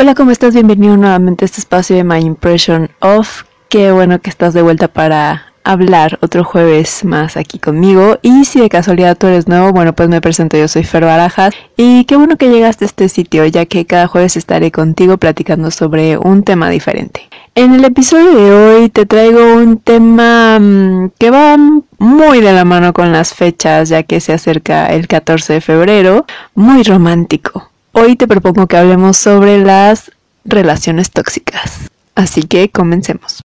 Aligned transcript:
Hola, 0.00 0.14
¿cómo 0.14 0.30
estás? 0.30 0.54
Bienvenido 0.54 0.96
nuevamente 0.96 1.44
a 1.44 1.46
este 1.46 1.60
espacio 1.60 1.94
de 1.94 2.04
My 2.04 2.20
Impression 2.20 2.88
of. 3.00 3.42
Qué 3.68 3.92
bueno 3.92 4.18
que 4.18 4.30
estás 4.30 4.54
de 4.54 4.62
vuelta 4.62 4.88
para 4.88 5.52
hablar 5.62 6.18
otro 6.22 6.42
jueves 6.42 7.04
más 7.04 7.36
aquí 7.36 7.58
conmigo. 7.58 8.18
Y 8.22 8.46
si 8.46 8.60
de 8.60 8.70
casualidad 8.70 9.18
tú 9.18 9.26
eres 9.26 9.46
nuevo, 9.46 9.72
bueno, 9.72 9.94
pues 9.94 10.08
me 10.08 10.22
presento, 10.22 10.56
yo 10.56 10.68
soy 10.68 10.84
Fer 10.84 11.04
Barajas. 11.04 11.52
Y 11.76 12.06
qué 12.06 12.16
bueno 12.16 12.38
que 12.38 12.48
llegaste 12.48 12.86
a 12.86 12.88
este 12.88 13.10
sitio, 13.10 13.44
ya 13.44 13.66
que 13.66 13.84
cada 13.84 14.06
jueves 14.06 14.38
estaré 14.38 14.72
contigo 14.72 15.18
platicando 15.18 15.70
sobre 15.70 16.16
un 16.16 16.44
tema 16.44 16.70
diferente. 16.70 17.28
En 17.54 17.74
el 17.74 17.84
episodio 17.84 18.34
de 18.36 18.52
hoy 18.52 18.88
te 18.88 19.04
traigo 19.04 19.52
un 19.52 19.76
tema 19.76 20.58
mm, 20.58 21.10
que 21.18 21.30
va 21.30 21.58
muy 21.98 22.40
de 22.40 22.54
la 22.54 22.64
mano 22.64 22.94
con 22.94 23.12
las 23.12 23.34
fechas, 23.34 23.90
ya 23.90 24.02
que 24.02 24.20
se 24.20 24.32
acerca 24.32 24.86
el 24.86 25.08
14 25.08 25.52
de 25.52 25.60
febrero, 25.60 26.24
muy 26.54 26.84
romántico. 26.84 27.69
Hoy 27.92 28.14
te 28.14 28.28
propongo 28.28 28.68
que 28.68 28.76
hablemos 28.76 29.16
sobre 29.16 29.58
las 29.58 30.12
relaciones 30.44 31.10
tóxicas. 31.10 31.90
Así 32.14 32.42
que 32.44 32.70
comencemos. 32.70 33.42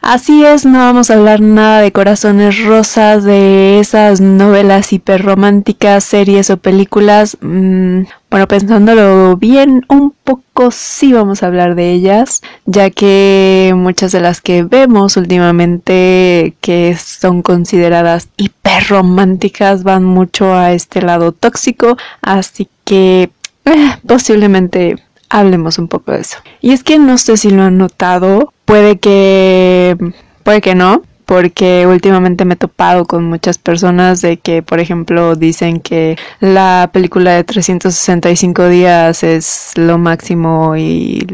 Así 0.00 0.44
es, 0.44 0.64
no 0.64 0.78
vamos 0.78 1.10
a 1.10 1.14
hablar 1.14 1.40
nada 1.40 1.80
de 1.80 1.90
corazones 1.90 2.64
rosas, 2.64 3.24
de 3.24 3.80
esas 3.80 4.20
novelas 4.20 4.92
hiperrománticas, 4.92 6.04
series 6.04 6.50
o 6.50 6.56
películas. 6.56 7.36
Mm, 7.40 8.02
bueno, 8.30 8.46
pensándolo 8.46 9.36
bien, 9.36 9.84
un 9.88 10.14
poco 10.22 10.70
sí 10.70 11.12
vamos 11.12 11.42
a 11.42 11.48
hablar 11.48 11.74
de 11.74 11.92
ellas, 11.92 12.42
ya 12.64 12.90
que 12.90 13.72
muchas 13.76 14.12
de 14.12 14.20
las 14.20 14.40
que 14.40 14.62
vemos 14.62 15.16
últimamente 15.16 16.54
que 16.60 16.96
son 16.96 17.42
consideradas 17.42 18.28
hiperrománticas 18.36 19.82
van 19.82 20.04
mucho 20.04 20.54
a 20.54 20.72
este 20.72 21.02
lado 21.02 21.32
tóxico, 21.32 21.96
así 22.22 22.68
que 22.84 23.30
eh, 23.64 23.96
posiblemente 24.06 24.96
hablemos 25.28 25.78
un 25.78 25.88
poco 25.88 26.12
de 26.12 26.20
eso. 26.20 26.38
Y 26.60 26.70
es 26.70 26.84
que 26.84 26.98
no 26.98 27.18
sé 27.18 27.36
si 27.36 27.50
lo 27.50 27.62
han 27.64 27.78
notado, 27.78 28.52
puede 28.68 28.98
que, 28.98 29.96
puede 30.42 30.60
que 30.60 30.74
no, 30.74 31.02
porque 31.24 31.86
últimamente 31.86 32.44
me 32.44 32.54
he 32.54 32.56
topado 32.58 33.06
con 33.06 33.24
muchas 33.24 33.56
personas 33.56 34.20
de 34.20 34.36
que, 34.36 34.62
por 34.62 34.78
ejemplo, 34.78 35.36
dicen 35.36 35.80
que 35.80 36.16
la 36.38 36.90
película 36.92 37.32
de 37.32 37.44
365 37.44 38.68
días 38.68 39.24
es 39.24 39.72
lo 39.74 39.96
máximo 39.96 40.76
y, 40.76 41.26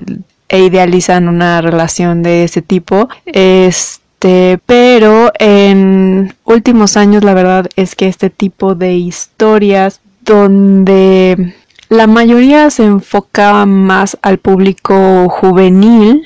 e 0.48 0.60
idealizan 0.60 1.28
una 1.28 1.60
relación 1.60 2.22
de 2.22 2.44
ese 2.44 2.62
tipo. 2.62 3.08
Este, 3.26 4.60
pero 4.64 5.32
en 5.40 6.36
últimos 6.44 6.96
años 6.96 7.24
la 7.24 7.34
verdad 7.34 7.66
es 7.74 7.96
que 7.96 8.06
este 8.06 8.30
tipo 8.30 8.76
de 8.76 8.94
historias 8.94 10.00
donde 10.20 11.54
la 11.88 12.06
mayoría 12.06 12.70
se 12.70 12.84
enfocaba 12.84 13.66
más 13.66 14.18
al 14.22 14.38
público 14.38 15.28
juvenil, 15.28 16.22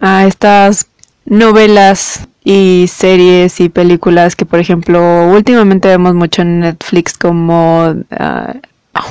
a 0.00 0.26
estas 0.26 0.86
novelas 1.24 2.28
y 2.42 2.86
series 2.88 3.60
y 3.60 3.68
películas 3.68 4.34
que 4.34 4.46
por 4.46 4.58
ejemplo 4.58 5.28
últimamente 5.28 5.88
vemos 5.88 6.14
mucho 6.14 6.42
en 6.42 6.60
Netflix 6.60 7.18
como 7.18 7.94
ah, 8.10 8.54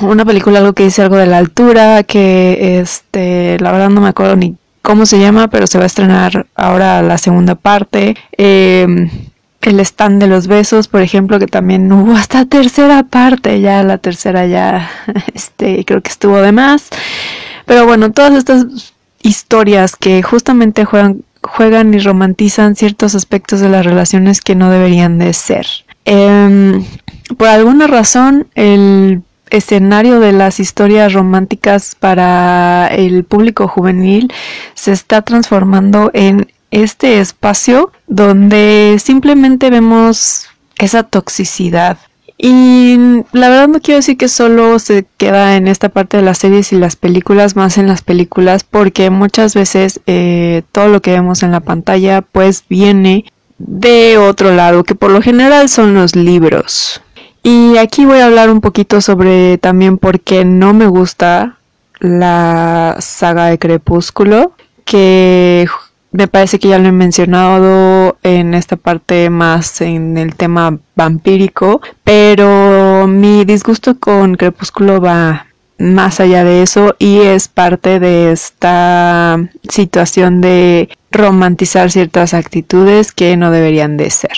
una 0.02 0.24
película 0.24 0.58
algo 0.58 0.72
que 0.72 0.84
dice 0.84 1.02
algo 1.02 1.16
de 1.16 1.26
la 1.26 1.38
altura 1.38 2.02
que 2.02 2.80
este 2.80 3.58
la 3.60 3.70
verdad 3.72 3.88
no 3.88 4.00
me 4.00 4.08
acuerdo 4.08 4.36
ni 4.36 4.56
cómo 4.82 5.06
se 5.06 5.20
llama 5.20 5.48
pero 5.48 5.66
se 5.66 5.78
va 5.78 5.84
a 5.84 5.86
estrenar 5.86 6.46
ahora 6.56 7.02
la 7.02 7.18
segunda 7.18 7.54
parte 7.54 8.16
eh, 8.36 9.08
el 9.62 9.80
stand 9.80 10.20
de 10.22 10.26
los 10.26 10.46
besos, 10.46 10.88
por 10.88 11.02
ejemplo, 11.02 11.38
que 11.38 11.46
también 11.46 11.92
hubo 11.92 12.14
hasta 12.14 12.46
tercera 12.46 13.02
parte, 13.02 13.60
ya 13.60 13.82
la 13.82 13.98
tercera 13.98 14.46
ya, 14.46 14.90
este, 15.34 15.84
creo 15.84 16.00
que 16.00 16.10
estuvo 16.10 16.40
de 16.40 16.52
más. 16.52 16.88
Pero 17.66 17.86
bueno, 17.86 18.10
todas 18.10 18.34
estas 18.34 18.94
historias 19.22 19.96
que 19.96 20.22
justamente 20.22 20.84
juegan, 20.84 21.24
y 21.94 21.98
romantizan 21.98 22.76
ciertos 22.76 23.14
aspectos 23.14 23.60
de 23.60 23.68
las 23.68 23.84
relaciones 23.84 24.40
que 24.40 24.54
no 24.54 24.70
deberían 24.70 25.18
de 25.18 25.32
ser. 25.32 25.66
Em, 26.04 26.84
por 27.36 27.48
alguna 27.48 27.86
razón, 27.86 28.48
el 28.54 29.22
escenario 29.50 30.20
de 30.20 30.32
las 30.32 30.60
historias 30.60 31.12
románticas 31.12 31.96
para 31.98 32.86
el 32.88 33.24
público 33.24 33.68
juvenil 33.68 34.32
se 34.74 34.92
está 34.92 35.22
transformando 35.22 36.10
en 36.14 36.52
este 36.70 37.20
espacio 37.20 37.90
donde 38.06 38.96
simplemente 39.02 39.70
vemos 39.70 40.48
esa 40.78 41.02
toxicidad. 41.02 41.98
Y 42.42 42.96
la 43.32 43.50
verdad 43.50 43.68
no 43.68 43.80
quiero 43.80 43.98
decir 43.98 44.16
que 44.16 44.28
solo 44.28 44.78
se 44.78 45.04
queda 45.18 45.56
en 45.56 45.68
esta 45.68 45.90
parte 45.90 46.16
de 46.16 46.22
las 46.22 46.38
series 46.38 46.72
y 46.72 46.78
las 46.78 46.96
películas, 46.96 47.54
más 47.54 47.76
en 47.76 47.86
las 47.86 48.00
películas, 48.00 48.64
porque 48.64 49.10
muchas 49.10 49.54
veces 49.54 50.00
eh, 50.06 50.62
todo 50.72 50.88
lo 50.88 51.02
que 51.02 51.10
vemos 51.10 51.42
en 51.42 51.52
la 51.52 51.60
pantalla 51.60 52.22
pues 52.22 52.64
viene 52.66 53.26
de 53.58 54.16
otro 54.16 54.54
lado, 54.54 54.84
que 54.84 54.94
por 54.94 55.10
lo 55.10 55.20
general 55.20 55.68
son 55.68 55.92
los 55.92 56.16
libros. 56.16 57.02
Y 57.42 57.76
aquí 57.76 58.06
voy 58.06 58.20
a 58.20 58.26
hablar 58.26 58.48
un 58.48 58.62
poquito 58.62 59.02
sobre 59.02 59.58
también 59.58 59.98
por 59.98 60.20
qué 60.20 60.46
no 60.46 60.72
me 60.72 60.86
gusta 60.86 61.58
la 61.98 62.96
saga 63.00 63.46
de 63.46 63.58
Crepúsculo, 63.58 64.54
que 64.86 65.68
me 66.12 66.28
parece 66.28 66.58
que 66.58 66.68
ya 66.68 66.78
lo 66.78 66.88
he 66.88 66.92
mencionado 66.92 68.18
en 68.22 68.54
esta 68.54 68.76
parte 68.76 69.30
más 69.30 69.80
en 69.80 70.16
el 70.16 70.34
tema 70.34 70.78
vampírico, 70.96 71.80
pero 72.04 73.06
mi 73.06 73.44
disgusto 73.44 73.98
con 73.98 74.34
Crepúsculo 74.36 75.00
va 75.00 75.46
más 75.78 76.20
allá 76.20 76.44
de 76.44 76.62
eso 76.62 76.94
y 76.98 77.20
es 77.20 77.48
parte 77.48 78.00
de 78.00 78.32
esta 78.32 79.38
situación 79.68 80.40
de 80.40 80.90
romantizar 81.10 81.90
ciertas 81.90 82.34
actitudes 82.34 83.12
que 83.12 83.36
no 83.36 83.50
deberían 83.50 83.96
de 83.96 84.10
ser. 84.10 84.32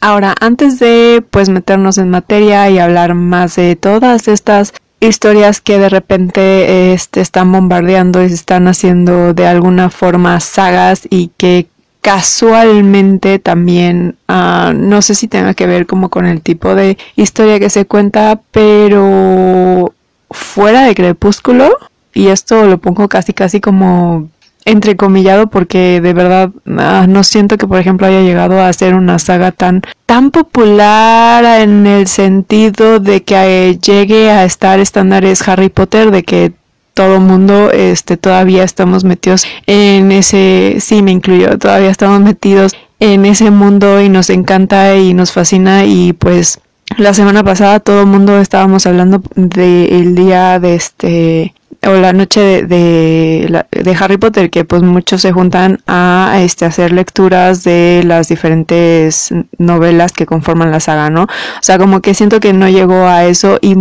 Ahora, 0.00 0.34
antes 0.40 0.78
de 0.78 1.24
pues 1.30 1.48
meternos 1.48 1.98
en 1.98 2.10
materia 2.10 2.68
y 2.70 2.78
hablar 2.78 3.14
más 3.14 3.56
de 3.56 3.76
todas 3.76 4.28
estas 4.28 4.72
historias 5.00 5.60
que 5.60 5.78
de 5.78 5.88
repente 5.88 6.92
este, 6.92 7.20
están 7.20 7.52
bombardeando 7.52 8.22
y 8.22 8.28
se 8.28 8.34
están 8.34 8.68
haciendo 8.68 9.34
de 9.34 9.46
alguna 9.46 9.90
forma 9.90 10.40
sagas 10.40 11.06
y 11.10 11.30
que 11.36 11.66
casualmente 12.00 13.38
también 13.38 14.16
ah, 14.28 14.72
no 14.74 15.02
sé 15.02 15.14
si 15.14 15.26
tenga 15.26 15.54
que 15.54 15.66
ver 15.66 15.86
como 15.86 16.08
con 16.08 16.24
el 16.24 16.40
tipo 16.40 16.74
de 16.74 16.96
historia 17.16 17.58
que 17.58 17.68
se 17.68 17.84
cuenta 17.84 18.40
pero 18.52 19.92
fuera 20.30 20.82
de 20.82 20.94
crepúsculo 20.94 21.76
y 22.14 22.28
esto 22.28 22.64
lo 22.66 22.78
pongo 22.78 23.08
casi 23.08 23.32
casi 23.32 23.60
como 23.60 24.28
entrecomillado 24.66 25.46
porque 25.46 26.00
de 26.02 26.12
verdad 26.12 26.50
ah, 26.76 27.06
no 27.08 27.22
siento 27.22 27.56
que 27.56 27.66
por 27.66 27.78
ejemplo 27.78 28.06
haya 28.06 28.20
llegado 28.20 28.60
a 28.60 28.72
ser 28.72 28.94
una 28.94 29.18
saga 29.18 29.52
tan 29.52 29.82
tan 30.04 30.30
popular 30.30 31.60
en 31.60 31.86
el 31.86 32.08
sentido 32.08 32.98
de 32.98 33.22
que 33.22 33.70
eh, 33.70 33.78
llegue 33.78 34.30
a 34.30 34.44
estar 34.44 34.80
estándares 34.80 35.46
Harry 35.48 35.68
Potter 35.68 36.10
de 36.10 36.24
que 36.24 36.52
todo 36.94 37.20
mundo 37.20 37.70
este 37.70 38.16
todavía 38.16 38.64
estamos 38.64 39.04
metidos 39.04 39.46
en 39.66 40.10
ese 40.10 40.78
sí 40.80 41.00
me 41.00 41.12
incluyo 41.12 41.58
todavía 41.58 41.90
estamos 41.90 42.20
metidos 42.20 42.72
en 42.98 43.24
ese 43.24 43.50
mundo 43.50 44.00
y 44.00 44.08
nos 44.08 44.30
encanta 44.30 44.96
y 44.96 45.14
nos 45.14 45.30
fascina 45.30 45.84
y 45.84 46.12
pues 46.12 46.60
la 46.96 47.14
semana 47.14 47.44
pasada 47.44 47.78
todo 47.78 48.00
el 48.00 48.06
mundo 48.06 48.40
estábamos 48.40 48.86
hablando 48.86 49.22
del 49.36 50.14
día 50.14 50.58
de 50.58 50.74
este 50.74 51.54
o 51.84 51.92
la 51.94 52.12
noche 52.12 52.62
de, 52.62 53.64
de, 53.70 53.96
Harry 53.98 54.16
Potter, 54.16 54.50
que 54.50 54.64
pues 54.64 54.82
muchos 54.82 55.22
se 55.22 55.32
juntan 55.32 55.80
a 55.86 56.38
este, 56.40 56.64
hacer 56.64 56.92
lecturas 56.92 57.64
de 57.64 58.02
las 58.04 58.28
diferentes 58.28 59.32
novelas 59.58 60.12
que 60.12 60.26
conforman 60.26 60.70
la 60.70 60.80
saga, 60.80 61.10
¿no? 61.10 61.24
O 61.24 61.62
sea, 61.62 61.78
como 61.78 62.00
que 62.00 62.14
siento 62.14 62.40
que 62.40 62.52
no 62.52 62.68
llegó 62.68 63.06
a 63.06 63.24
eso 63.24 63.58
y 63.60 63.76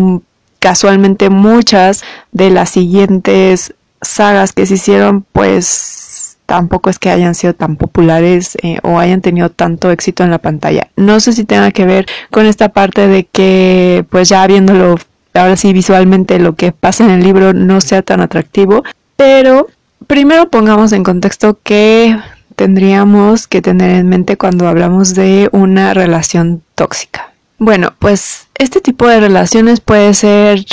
casualmente 0.60 1.30
muchas 1.30 2.04
de 2.32 2.50
las 2.50 2.70
siguientes 2.70 3.74
sagas 4.02 4.54
que 4.54 4.66
se 4.66 4.76
hicieron, 4.76 5.26
pues 5.32 6.38
tampoco 6.46 6.90
es 6.90 7.00
que 7.00 7.10
hayan 7.10 7.36
sido 7.36 7.54
tan 7.54 7.76
populares 7.76 8.58
eh, 8.62 8.78
o 8.84 9.00
hayan 9.00 9.22
tenido 9.22 9.50
tanto 9.50 9.92
éxito 9.92 10.24
en 10.24 10.32
la 10.32 10.40
pantalla. 10.40 10.88
No 10.96 11.20
sé 11.20 11.34
si 11.34 11.44
tenga 11.44 11.72
que 11.72 11.86
ver 11.86 12.06
con 12.30 12.46
esta 12.46 12.70
parte 12.70 13.08
de 13.08 13.26
que 13.26 14.06
pues 14.10 14.30
ya 14.30 14.46
viéndolo 14.48 14.96
ahora 15.36 15.56
sí 15.56 15.74
visualmente 15.74 16.40
lo 16.40 16.56
que 16.56 16.72
pasa 16.72 17.04
en 17.04 17.12
el 17.12 17.24
libro 17.24 17.54
no 17.54 17.82
sea 17.82 18.02
tan 18.02 18.22
atractivo, 18.22 18.84
pero 19.16 19.68
primero 20.08 20.50
pongamos 20.50 20.92
en 20.92 21.04
contexto 21.04 21.60
que 21.64 22.18
tendríamos 22.56 23.48
que 23.48 23.62
tener 23.62 23.92
en 23.92 24.08
mente 24.08 24.38
cuando 24.38 24.68
hablamos 24.68 25.14
de 25.14 25.50
una 25.52 25.94
relación 25.94 26.62
tóxica. 26.76 27.32
Bueno, 27.58 27.94
pues 28.00 28.48
este 28.56 28.82
tipo 28.82 29.08
de 29.08 29.20
relaciones 29.20 29.80
puede 29.80 30.14
ser 30.14 30.66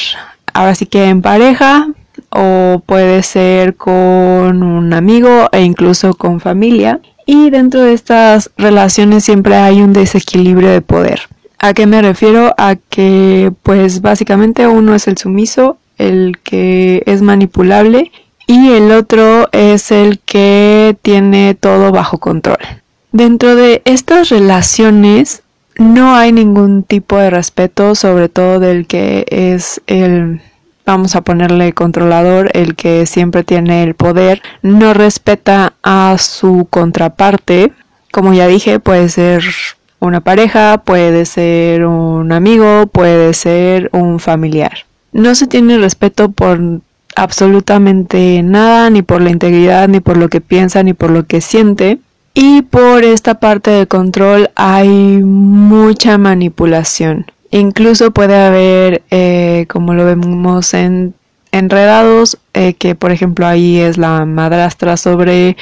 ahora 0.52 0.74
sí 0.74 0.86
que 0.86 1.04
en 1.04 1.22
pareja 1.22 1.88
o 2.30 2.82
puede 2.86 3.22
ser 3.22 3.76
con 3.76 4.62
un 4.62 4.92
amigo 4.92 5.48
e 5.52 5.62
incluso 5.62 6.14
con 6.14 6.40
familia. 6.40 7.00
Y 7.24 7.50
dentro 7.50 7.82
de 7.82 7.92
estas 7.92 8.50
relaciones 8.56 9.24
siempre 9.24 9.56
hay 9.56 9.80
un 9.80 9.92
desequilibrio 9.92 10.70
de 10.70 10.80
poder 10.80 11.20
¿A 11.64 11.74
qué 11.74 11.86
me 11.86 12.02
refiero? 12.02 12.52
A 12.58 12.74
que 12.74 13.52
pues 13.62 14.00
básicamente 14.00 14.66
uno 14.66 14.96
es 14.96 15.06
el 15.06 15.16
sumiso, 15.16 15.78
el 15.96 16.40
que 16.42 17.04
es 17.06 17.22
manipulable 17.22 18.10
y 18.48 18.72
el 18.72 18.90
otro 18.90 19.48
es 19.52 19.92
el 19.92 20.18
que 20.18 20.96
tiene 21.02 21.54
todo 21.54 21.92
bajo 21.92 22.18
control. 22.18 22.58
Dentro 23.12 23.54
de 23.54 23.80
estas 23.84 24.30
relaciones 24.30 25.44
no 25.78 26.16
hay 26.16 26.32
ningún 26.32 26.82
tipo 26.82 27.16
de 27.16 27.30
respeto, 27.30 27.94
sobre 27.94 28.28
todo 28.28 28.58
del 28.58 28.88
que 28.88 29.24
es 29.30 29.80
el, 29.86 30.40
vamos 30.84 31.14
a 31.14 31.20
ponerle 31.20 31.74
controlador, 31.74 32.50
el 32.54 32.74
que 32.74 33.06
siempre 33.06 33.44
tiene 33.44 33.84
el 33.84 33.94
poder, 33.94 34.42
no 34.62 34.94
respeta 34.94 35.74
a 35.84 36.16
su 36.18 36.66
contraparte. 36.68 37.72
Como 38.10 38.34
ya 38.34 38.48
dije, 38.48 38.80
puede 38.80 39.08
ser 39.08 39.44
una 40.02 40.20
pareja, 40.20 40.82
puede 40.84 41.26
ser 41.26 41.86
un 41.86 42.32
amigo, 42.32 42.88
puede 42.88 43.32
ser 43.34 43.88
un 43.92 44.18
familiar. 44.18 44.78
No 45.12 45.36
se 45.36 45.46
tiene 45.46 45.78
respeto 45.78 46.28
por 46.32 46.58
absolutamente 47.14 48.42
nada, 48.42 48.90
ni 48.90 49.02
por 49.02 49.22
la 49.22 49.30
integridad, 49.30 49.86
ni 49.86 50.00
por 50.00 50.16
lo 50.16 50.28
que 50.28 50.40
piensa, 50.40 50.82
ni 50.82 50.92
por 50.92 51.10
lo 51.10 51.24
que 51.26 51.40
siente. 51.40 52.00
Y 52.34 52.62
por 52.62 53.04
esta 53.04 53.34
parte 53.34 53.70
del 53.70 53.86
control 53.86 54.50
hay 54.56 55.22
mucha 55.22 56.18
manipulación. 56.18 57.26
Incluso 57.52 58.10
puede 58.10 58.34
haber, 58.34 59.02
eh, 59.12 59.66
como 59.68 59.94
lo 59.94 60.04
vemos 60.04 60.74
en 60.74 61.14
enredados, 61.52 62.38
eh, 62.54 62.74
que 62.74 62.96
por 62.96 63.12
ejemplo 63.12 63.46
ahí 63.46 63.78
es 63.78 63.98
la 63.98 64.24
madrastra 64.24 64.96
sobre 64.96 65.56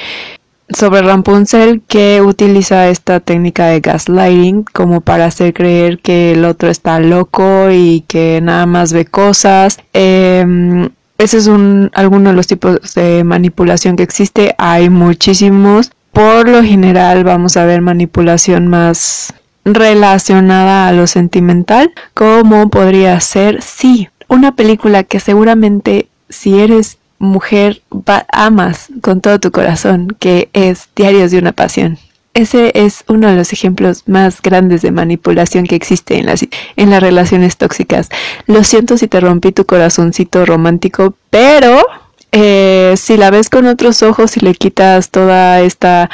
sobre 0.73 1.01
Rapunzel 1.01 1.81
que 1.87 2.21
utiliza 2.21 2.89
esta 2.89 3.19
técnica 3.19 3.67
de 3.67 3.79
gaslighting 3.79 4.63
como 4.63 5.01
para 5.01 5.25
hacer 5.25 5.53
creer 5.53 5.99
que 5.99 6.33
el 6.33 6.45
otro 6.45 6.69
está 6.69 6.99
loco 6.99 7.69
y 7.71 8.03
que 8.07 8.39
nada 8.41 8.65
más 8.65 8.93
ve 8.93 9.05
cosas. 9.05 9.79
Em, 9.93 10.89
ese 11.17 11.37
es 11.37 11.47
un, 11.47 11.91
alguno 11.93 12.29
de 12.31 12.35
los 12.35 12.47
tipos 12.47 12.95
de 12.95 13.23
manipulación 13.23 13.95
que 13.95 14.03
existe. 14.03 14.55
Hay 14.57 14.89
muchísimos. 14.89 15.91
Por 16.11 16.49
lo 16.49 16.63
general 16.63 17.23
vamos 17.23 17.57
a 17.57 17.65
ver 17.65 17.81
manipulación 17.81 18.67
más 18.67 19.33
relacionada 19.63 20.87
a 20.87 20.91
lo 20.91 21.07
sentimental, 21.07 21.91
como 22.13 22.69
podría 22.69 23.19
ser, 23.19 23.61
sí, 23.61 24.09
una 24.27 24.55
película 24.55 25.03
que 25.03 25.19
seguramente 25.19 26.07
si 26.29 26.59
eres 26.59 26.97
mujer 27.21 27.81
amas 28.31 28.87
con 29.01 29.21
todo 29.21 29.39
tu 29.39 29.51
corazón, 29.51 30.15
que 30.19 30.49
es 30.53 30.89
Diarios 30.95 31.31
de 31.31 31.37
una 31.37 31.53
Pasión. 31.53 31.99
Ese 32.33 32.71
es 32.73 33.03
uno 33.07 33.27
de 33.27 33.35
los 33.35 33.53
ejemplos 33.53 34.03
más 34.07 34.41
grandes 34.41 34.81
de 34.81 34.91
manipulación 34.91 35.65
que 35.65 35.75
existe 35.75 36.17
en 36.17 36.25
las, 36.25 36.45
en 36.75 36.89
las 36.89 37.01
relaciones 37.01 37.57
tóxicas. 37.57 38.09
Lo 38.47 38.63
siento 38.63 38.97
si 38.97 39.07
te 39.07 39.19
rompí 39.19 39.51
tu 39.51 39.65
corazoncito 39.65 40.45
romántico, 40.45 41.13
pero 41.29 41.85
eh, 42.31 42.93
si 42.97 43.17
la 43.17 43.31
ves 43.31 43.49
con 43.49 43.67
otros 43.67 44.01
ojos 44.01 44.37
y 44.37 44.39
le 44.39 44.55
quitas 44.55 45.09
toda 45.09 45.59
esta 45.61 46.09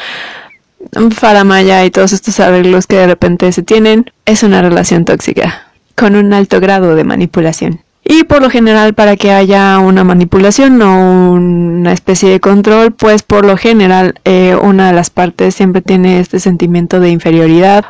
faramaya 1.12 1.86
y 1.86 1.92
todos 1.92 2.14
estos 2.14 2.40
arreglos 2.40 2.88
que 2.88 2.98
de 2.98 3.08
repente 3.08 3.52
se 3.52 3.62
tienen, 3.62 4.12
es 4.26 4.44
una 4.44 4.62
relación 4.62 5.06
tóxica, 5.06 5.68
con 5.96 6.16
un 6.16 6.34
alto 6.34 6.60
grado 6.60 6.96
de 6.96 7.04
manipulación. 7.04 7.82
Y 8.10 8.24
por 8.24 8.42
lo 8.42 8.50
general 8.50 8.94
para 8.94 9.18
que 9.18 9.32
haya 9.34 9.80
una 9.80 10.06
manipulación 10.06 10.82
o 10.82 11.34
una 11.34 11.92
especie 11.92 12.30
de 12.30 12.40
control, 12.40 12.94
pues 12.94 13.22
por 13.22 13.46
lo 13.46 13.58
general 13.58 14.20
eh, 14.24 14.56
una 14.62 14.88
de 14.88 14.94
las 14.94 15.10
partes 15.10 15.56
siempre 15.56 15.82
tiene 15.82 16.22
este 16.22 16.40
sentimiento 16.40 17.02
de 17.02 17.10
inferioridad, 17.10 17.84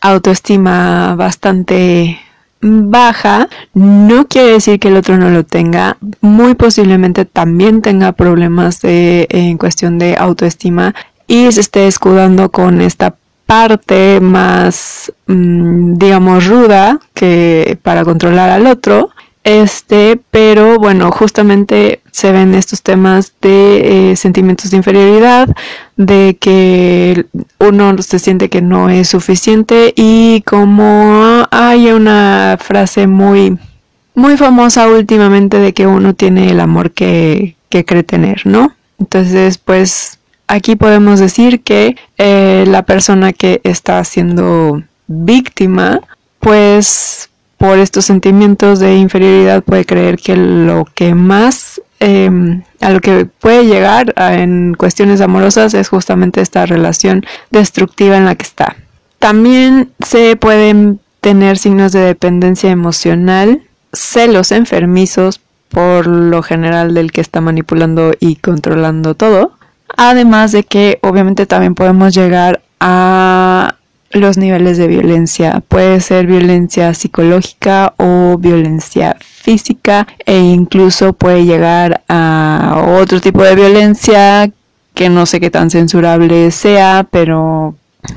autoestima 0.00 1.14
bastante 1.14 2.18
baja, 2.62 3.50
no 3.74 4.28
quiere 4.28 4.52
decir 4.52 4.80
que 4.80 4.88
el 4.88 4.96
otro 4.96 5.18
no 5.18 5.28
lo 5.28 5.44
tenga, 5.44 5.98
muy 6.22 6.54
posiblemente 6.54 7.26
también 7.26 7.82
tenga 7.82 8.12
problemas 8.12 8.78
en 8.82 9.58
cuestión 9.58 9.98
de 9.98 10.16
autoestima 10.16 10.94
y 11.26 11.52
se 11.52 11.60
esté 11.60 11.86
escudando 11.86 12.50
con 12.50 12.80
esta 12.80 13.14
parte 13.46 14.20
más, 14.20 15.12
mm, 15.26 15.94
digamos, 15.94 16.46
ruda 16.46 17.00
que 17.14 17.78
para 17.82 18.04
controlar 18.04 18.50
al 18.50 18.66
otro. 18.66 19.10
Este, 19.44 20.20
pero 20.32 20.76
bueno, 20.76 21.12
justamente 21.12 22.00
se 22.10 22.32
ven 22.32 22.52
estos 22.54 22.82
temas 22.82 23.32
de 23.40 24.10
eh, 24.10 24.16
sentimientos 24.16 24.72
de 24.72 24.78
inferioridad, 24.78 25.48
de 25.96 26.36
que 26.40 27.26
uno 27.60 27.96
se 28.02 28.18
siente 28.18 28.48
que 28.48 28.60
no 28.60 28.90
es 28.90 29.08
suficiente 29.08 29.92
y 29.94 30.42
como 30.44 31.46
hay 31.52 31.92
una 31.92 32.58
frase 32.60 33.06
muy, 33.06 33.56
muy 34.16 34.36
famosa 34.36 34.88
últimamente 34.88 35.60
de 35.60 35.72
que 35.72 35.86
uno 35.86 36.14
tiene 36.14 36.50
el 36.50 36.58
amor 36.58 36.90
que, 36.90 37.54
que 37.68 37.84
cree 37.84 38.02
tener, 38.02 38.46
¿no? 38.46 38.74
Entonces, 38.98 39.58
pues 39.58 40.15
aquí 40.46 40.76
podemos 40.76 41.20
decir 41.20 41.62
que 41.62 41.96
eh, 42.18 42.64
la 42.66 42.84
persona 42.84 43.32
que 43.32 43.60
está 43.64 44.02
siendo 44.04 44.82
víctima, 45.06 46.00
pues 46.40 47.30
por 47.58 47.78
estos 47.78 48.04
sentimientos 48.04 48.78
de 48.78 48.96
inferioridad 48.96 49.62
puede 49.62 49.84
creer 49.84 50.18
que 50.18 50.36
lo 50.36 50.84
que 50.94 51.14
más 51.14 51.80
em, 52.00 52.62
a 52.80 52.90
lo 52.90 53.00
que 53.00 53.24
puede 53.24 53.64
llegar 53.64 54.12
en 54.16 54.74
cuestiones 54.74 55.20
amorosas 55.20 55.72
es 55.74 55.88
justamente 55.88 56.42
esta 56.42 56.66
relación 56.66 57.24
destructiva 57.50 58.16
en 58.16 58.26
la 58.26 58.34
que 58.34 58.44
está. 58.44 58.76
También 59.18 59.90
se 60.04 60.36
pueden 60.36 61.00
tener 61.20 61.56
signos 61.56 61.92
de 61.92 62.00
dependencia 62.00 62.70
emocional, 62.70 63.62
celos 63.92 64.52
enfermizos 64.52 65.40
por 65.70 66.06
lo 66.06 66.42
general 66.42 66.94
del 66.94 67.10
que 67.10 67.22
está 67.22 67.40
manipulando 67.40 68.12
y 68.20 68.36
controlando 68.36 69.14
todo, 69.14 69.55
Además 69.96 70.52
de 70.52 70.64
que 70.64 70.98
obviamente 71.02 71.46
también 71.46 71.74
podemos 71.74 72.14
llegar 72.14 72.62
a 72.80 73.76
los 74.10 74.38
niveles 74.38 74.78
de 74.78 74.86
violencia. 74.86 75.62
Puede 75.68 76.00
ser 76.00 76.26
violencia 76.26 76.94
psicológica 76.94 77.94
o 77.96 78.36
violencia 78.38 79.16
física 79.20 80.06
e 80.24 80.38
incluso 80.38 81.12
puede 81.12 81.44
llegar 81.44 82.02
a 82.08 82.96
otro 83.00 83.20
tipo 83.20 83.42
de 83.42 83.54
violencia 83.54 84.50
que 84.94 85.08
no 85.10 85.26
sé 85.26 85.40
qué 85.40 85.50
tan 85.50 85.70
censurable 85.70 86.50
sea, 86.50 87.06
pero 87.10 87.74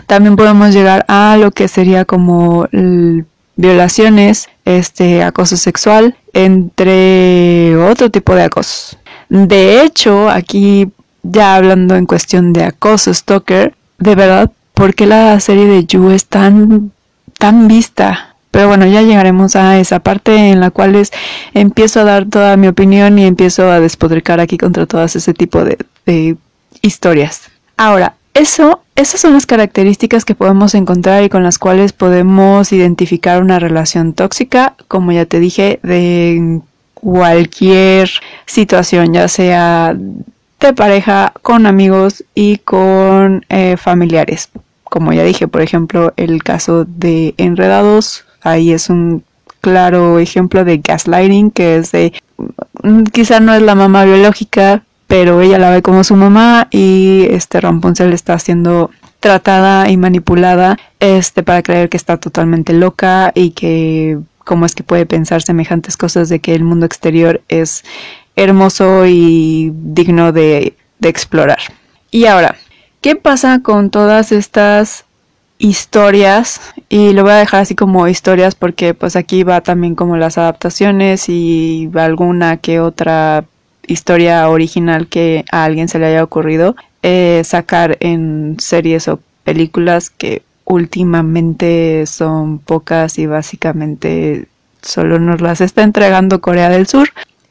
también 0.08 0.36
podemos 0.36 0.74
llegar 0.74 1.04
a 1.08 1.36
lo 1.38 1.52
que 1.52 1.68
sería 1.68 2.06
como 2.06 2.68
violaciones, 3.56 4.50
este 4.64 5.24
acoso 5.24 5.58
sexual, 5.58 6.16
entre 6.32 7.76
otro 7.76 8.10
tipo 8.10 8.34
de 8.34 8.44
acosos. 8.44 8.98
De 9.28 9.84
hecho, 9.84 10.30
aquí 10.30 10.90
ya 11.24 11.56
hablando 11.56 11.96
en 11.96 12.06
cuestión 12.06 12.54
de 12.54 12.64
acoso, 12.64 13.14
stalker, 13.14 13.76
de 13.98 14.16
verdad, 14.16 14.52
¿por 14.74 14.96
qué 14.96 15.06
la 15.06 15.40
serie 15.40 15.66
de 15.66 15.86
You 15.86 16.10
es 16.12 16.26
tan, 16.26 16.92
tan 17.38 17.68
vista? 17.68 18.36
Pero 18.52 18.68
bueno, 18.68 18.88
ya 18.88 19.02
llegaremos 19.02 19.56
a 19.56 19.80
esa 19.80 20.00
parte 20.00 20.52
en 20.52 20.60
la 20.60 20.72
cual 20.72 20.96
es, 20.96 21.12
empiezo 21.54 22.00
a 22.00 22.04
dar 22.04 22.26
toda 22.26 22.58
mi 22.58 22.68
opinión 22.68 23.20
y 23.20 23.26
empiezo 23.26 23.70
a 23.70 23.80
despodricar 23.80 24.40
aquí 24.40 24.58
contra 24.58 24.86
todas 24.86 25.16
ese 25.16 25.34
tipo 25.34 25.64
de, 25.64 25.78
de 26.06 26.36
historias. 26.82 27.52
Ahora, 27.78 28.16
eso, 28.34 28.82
esas 28.96 29.22
son 29.22 29.34
las 29.34 29.46
características 29.46 30.26
que 30.26 30.36
podemos 30.36 30.74
encontrar 30.74 31.24
y 31.24 31.30
con 31.30 31.44
las 31.44 31.60
cuales 31.60 31.94
podemos 31.94 32.72
identificar 32.72 33.42
una 33.42 33.60
relación 33.60 34.14
tóxica, 34.14 34.76
como 34.88 35.12
ya 35.12 35.26
te 35.26 35.40
dije, 35.40 35.80
de 35.84 36.62
cualquier 36.94 38.10
situación, 38.46 39.14
ya 39.14 39.28
sea 39.28 39.96
de 40.68 40.74
pareja, 40.74 41.34
con 41.42 41.66
amigos 41.66 42.24
y 42.36 42.58
con 42.58 43.46
eh, 43.50 43.78
familiares. 43.78 44.50
Como 44.84 45.14
ya 45.14 45.24
dije, 45.24 45.48
por 45.48 45.62
ejemplo, 45.62 46.14
el 46.18 46.44
caso 46.44 46.86
de 46.86 47.34
Enredados, 47.38 48.26
ahí 48.42 48.72
es 48.72 48.90
un 48.90 49.24
claro 49.62 50.20
ejemplo 50.20 50.66
de 50.66 50.78
gaslighting, 50.78 51.52
que 51.52 51.78
es 51.78 51.92
de, 51.92 52.14
mm, 52.84 53.04
quizá 53.04 53.40
no 53.40 53.54
es 53.54 53.62
la 53.62 53.76
mamá 53.76 54.06
biológica, 54.06 54.84
pero 55.08 55.42
ella 55.42 55.58
la 55.58 55.72
ve 55.72 55.82
como 55.82 56.04
su 56.04 56.16
mamá 56.16 56.68
y 56.72 57.26
este 57.30 57.60
Rapunzel 57.60 58.14
está 58.14 58.38
siendo 58.40 58.92
tratada 59.20 59.90
y 59.90 59.98
manipulada 59.98 60.78
este 61.00 61.44
para 61.44 61.64
creer 61.64 61.90
que 61.90 61.98
está 61.98 62.18
totalmente 62.18 62.74
loca 62.74 63.32
y 63.36 63.52
que 63.52 64.20
cómo 64.46 64.66
es 64.66 64.76
que 64.76 64.84
puede 64.84 65.06
pensar 65.06 65.42
semejantes 65.42 65.98
cosas 65.98 66.30
de 66.30 66.40
que 66.40 66.56
el 66.56 66.64
mundo 66.64 66.86
exterior 66.86 67.42
es 67.50 67.84
hermoso 68.44 69.06
y 69.06 69.72
digno 69.74 70.32
de, 70.32 70.76
explorar. 71.02 71.60
Y 72.12 72.26
ahora, 72.26 72.56
¿qué 73.02 73.16
pasa 73.16 73.62
con 73.62 73.90
todas 73.90 74.32
estas 74.32 75.06
historias 75.60 76.62
y 76.88 77.14
lo 77.14 77.24
voy 77.24 77.34
a 77.34 77.36
dejar 77.36 77.62
así 77.62 77.76
como 77.76 78.08
historias 78.08 78.56
porque 78.56 78.94
pues 78.94 79.16
aquí 79.16 79.44
va 79.44 79.62
también 79.62 79.96
como 79.96 80.16
las 80.16 80.38
adaptaciones 80.38 81.28
y 81.28 81.90
alguna 81.96 82.58
que 82.58 82.80
otra 82.80 83.44
historia 83.86 84.50
original 84.50 85.08
que 85.08 85.44
a 85.52 85.66
alguien 85.66 85.90
se 85.90 86.00
le 86.00 86.08
haya 86.08 86.24
ocurrido 86.24 86.76
eh, 87.04 87.42
sacar 87.44 87.98
en 88.00 88.56
series 88.60 89.08
o 89.10 89.20
películas 89.44 90.10
que 90.10 90.44
últimamente 90.66 92.06
son 92.06 92.60
pocas 92.60 93.18
y 93.20 93.26
básicamente 93.26 94.48
solo 94.82 95.20
nos 95.20 95.42
las 95.42 95.62
está 95.62 95.84
entregando 95.84 96.42
Corea 96.42 96.70
del 96.70 96.88
Sur. 96.88 97.10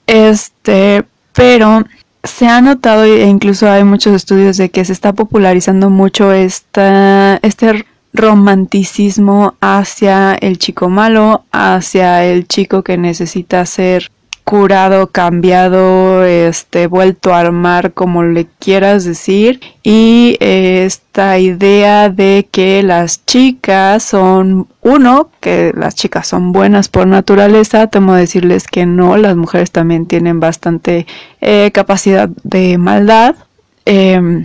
Este, 0.08 1.04
pero 1.34 1.84
se 2.24 2.48
ha 2.48 2.60
notado 2.60 3.04
e 3.04 3.26
incluso 3.26 3.70
hay 3.70 3.84
muchos 3.84 4.14
estudios 4.14 4.56
de 4.56 4.70
que 4.70 4.84
se 4.84 4.92
está 4.92 5.12
popularizando 5.12 5.90
mucho 5.90 6.32
esta, 6.32 7.36
este 7.42 7.84
romanticismo 8.14 9.54
hacia 9.60 10.34
el 10.34 10.58
chico 10.58 10.88
malo, 10.88 11.44
hacia 11.52 12.24
el 12.24 12.48
chico 12.48 12.82
que 12.82 12.96
necesita 12.96 13.64
ser 13.66 14.10
curado, 14.48 15.08
cambiado, 15.08 16.24
este, 16.24 16.86
vuelto 16.86 17.34
a 17.34 17.40
armar, 17.40 17.92
como 17.92 18.22
le 18.22 18.46
quieras 18.58 19.04
decir, 19.04 19.60
y 19.82 20.38
esta 20.40 21.38
idea 21.38 22.08
de 22.08 22.48
que 22.50 22.82
las 22.82 23.26
chicas 23.26 24.02
son 24.02 24.66
uno, 24.80 25.28
que 25.40 25.72
las 25.76 25.94
chicas 25.94 26.26
son 26.28 26.52
buenas 26.52 26.88
por 26.88 27.06
naturaleza, 27.06 27.88
temo 27.88 28.14
decirles 28.14 28.66
que 28.68 28.86
no, 28.86 29.18
las 29.18 29.36
mujeres 29.36 29.70
también 29.70 30.06
tienen 30.06 30.40
bastante 30.40 31.06
eh, 31.42 31.70
capacidad 31.74 32.30
de 32.42 32.78
maldad, 32.78 33.36
em, 33.84 34.44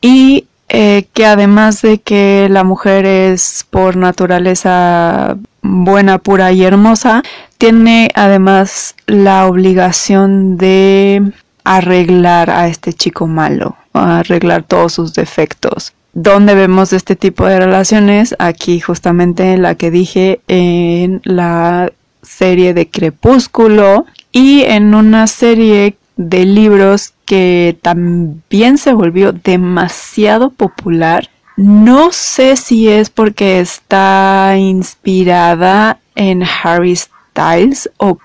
y 0.00 0.48
eh, 0.76 1.06
que 1.12 1.24
además 1.24 1.82
de 1.82 2.00
que 2.00 2.48
la 2.50 2.64
mujer 2.64 3.06
es 3.06 3.64
por 3.70 3.94
naturaleza 3.94 5.36
buena, 5.62 6.18
pura 6.18 6.50
y 6.50 6.64
hermosa, 6.64 7.22
tiene 7.58 8.10
además 8.16 8.96
la 9.06 9.46
obligación 9.46 10.56
de 10.56 11.30
arreglar 11.62 12.50
a 12.50 12.66
este 12.66 12.92
chico 12.92 13.28
malo, 13.28 13.76
arreglar 13.92 14.64
todos 14.64 14.94
sus 14.94 15.14
defectos. 15.14 15.92
¿Dónde 16.12 16.56
vemos 16.56 16.92
este 16.92 17.14
tipo 17.14 17.46
de 17.46 17.60
relaciones? 17.60 18.34
Aquí 18.40 18.80
justamente 18.80 19.56
la 19.58 19.76
que 19.76 19.92
dije 19.92 20.40
en 20.48 21.20
la 21.22 21.92
serie 22.20 22.74
de 22.74 22.90
Crepúsculo 22.90 24.06
y 24.32 24.62
en 24.62 24.92
una 24.96 25.28
serie 25.28 25.94
de 26.16 26.44
libros 26.44 27.14
que 27.24 27.78
también 27.82 28.78
se 28.78 28.92
volvió 28.92 29.32
demasiado 29.32 30.50
popular 30.50 31.28
no 31.56 32.10
sé 32.10 32.56
si 32.56 32.88
es 32.88 33.10
porque 33.10 33.60
está 33.60 34.56
inspirada 34.58 36.00
en 36.16 36.42
Harry 36.42 36.96
Styles 36.96 37.90
o, 37.96 38.18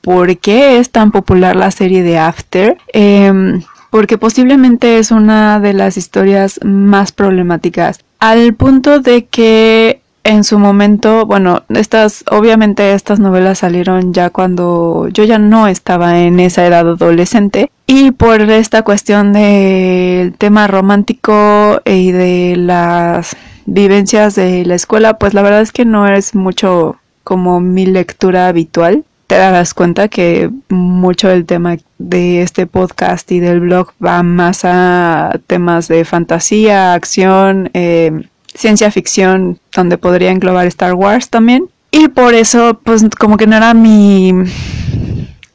por 0.00 0.38
qué 0.38 0.78
es 0.78 0.90
tan 0.90 1.10
popular 1.10 1.54
la 1.54 1.70
serie 1.70 2.02
de 2.02 2.18
After. 2.18 2.78
Em, 2.92 3.62
porque 3.90 4.16
posiblemente 4.16 4.98
es 4.98 5.10
una 5.10 5.60
de 5.60 5.74
las 5.74 5.98
historias 5.98 6.60
más 6.64 7.12
problemáticas. 7.12 8.00
Al 8.18 8.54
punto 8.54 9.00
de 9.00 9.26
que 9.26 10.00
en 10.24 10.44
su 10.44 10.58
momento, 10.58 11.26
bueno, 11.26 11.64
estas, 11.68 12.24
obviamente 12.30 12.94
estas 12.94 13.18
novelas 13.18 13.58
salieron 13.58 14.12
ya 14.12 14.30
cuando 14.30 15.08
yo 15.08 15.24
ya 15.24 15.38
no 15.38 15.66
estaba 15.66 16.20
en 16.20 16.38
esa 16.38 16.66
edad 16.66 16.88
adolescente 16.88 17.70
y 17.86 18.12
por 18.12 18.40
esta 18.40 18.82
cuestión 18.82 19.32
del 19.32 20.34
tema 20.34 20.68
romántico 20.68 21.80
y 21.84 22.12
de 22.12 22.54
las 22.56 23.36
vivencias 23.66 24.34
de 24.34 24.64
la 24.64 24.76
escuela, 24.76 25.18
pues 25.18 25.34
la 25.34 25.42
verdad 25.42 25.60
es 25.60 25.72
que 25.72 25.84
no 25.84 26.06
es 26.06 26.34
mucho 26.34 26.96
como 27.24 27.60
mi 27.60 27.86
lectura 27.86 28.48
habitual. 28.48 29.04
Te 29.26 29.36
darás 29.36 29.72
cuenta 29.74 30.08
que 30.08 30.50
mucho 30.68 31.28
del 31.28 31.46
tema 31.46 31.76
de 31.98 32.42
este 32.42 32.66
podcast 32.66 33.30
y 33.32 33.40
del 33.40 33.60
blog 33.60 33.92
va 34.04 34.22
más 34.22 34.64
a 34.64 35.40
temas 35.46 35.88
de 35.88 36.04
fantasía, 36.04 36.92
acción, 36.94 37.70
eh, 37.72 38.26
ciencia 38.54 38.90
ficción 38.90 39.58
donde 39.74 39.98
podría 39.98 40.30
englobar 40.30 40.66
Star 40.66 40.94
Wars 40.94 41.28
también. 41.30 41.68
Y 41.90 42.08
por 42.08 42.34
eso, 42.34 42.80
pues 42.82 43.04
como 43.18 43.36
que 43.36 43.46
no 43.46 43.56
era 43.56 43.74
mi... 43.74 44.32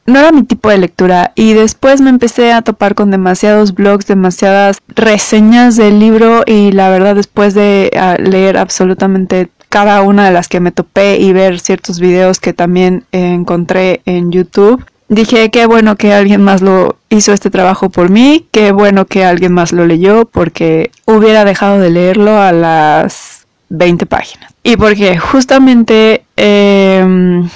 No 0.06 0.20
era 0.20 0.32
mi 0.32 0.44
tipo 0.44 0.70
de 0.70 0.78
lectura 0.78 1.34
y 1.36 1.52
después 1.52 2.00
me 2.00 2.10
empecé 2.10 2.54
a 2.54 2.62
topar 2.62 2.96
con 2.96 3.12
demasiados 3.12 3.74
blogs, 3.74 4.08
demasiadas 4.08 4.78
reseñas 4.88 5.76
del 5.76 6.00
libro 6.00 6.44
y 6.46 6.72
la 6.72 6.90
verdad 6.90 7.14
después 7.14 7.54
de 7.54 7.92
ah, 8.00 8.16
leer 8.18 8.58
absolutamente 8.58 9.50
cada 9.68 10.02
una 10.02 10.26
de 10.26 10.32
las 10.32 10.48
que 10.48 10.62
me 10.62 10.72
topé 10.72 11.18
y 11.18 11.34
ver 11.34 11.60
ciertos 11.60 12.00
videos 12.00 12.40
que 12.40 12.54
también 12.54 13.04
encontré 13.12 14.02
en 14.06 14.32
YouTube, 14.32 14.82
dije 15.10 15.50
qué 15.52 15.66
bueno 15.66 15.96
que 15.96 16.14
alguien 16.14 16.42
más 16.44 16.62
lo 16.62 16.98
hizo 17.10 17.34
este 17.34 17.50
trabajo 17.50 17.90
por 17.90 18.10
mí, 18.10 18.48
qué 18.52 18.72
bueno 18.72 19.06
que 19.06 19.26
alguien 19.26 19.54
más 19.54 19.72
lo 19.72 19.86
leyó 19.86 20.26
porque 20.26 20.92
hubiera 21.06 21.46
dejado 21.46 21.80
de 21.80 21.90
leerlo 21.90 22.40
a 22.40 22.52
las 22.52 23.46
20 23.70 24.06
páginas. 24.06 24.54
Y 24.64 24.78
porque 24.78 25.18
justamente 25.18 26.26
em, 26.36 27.50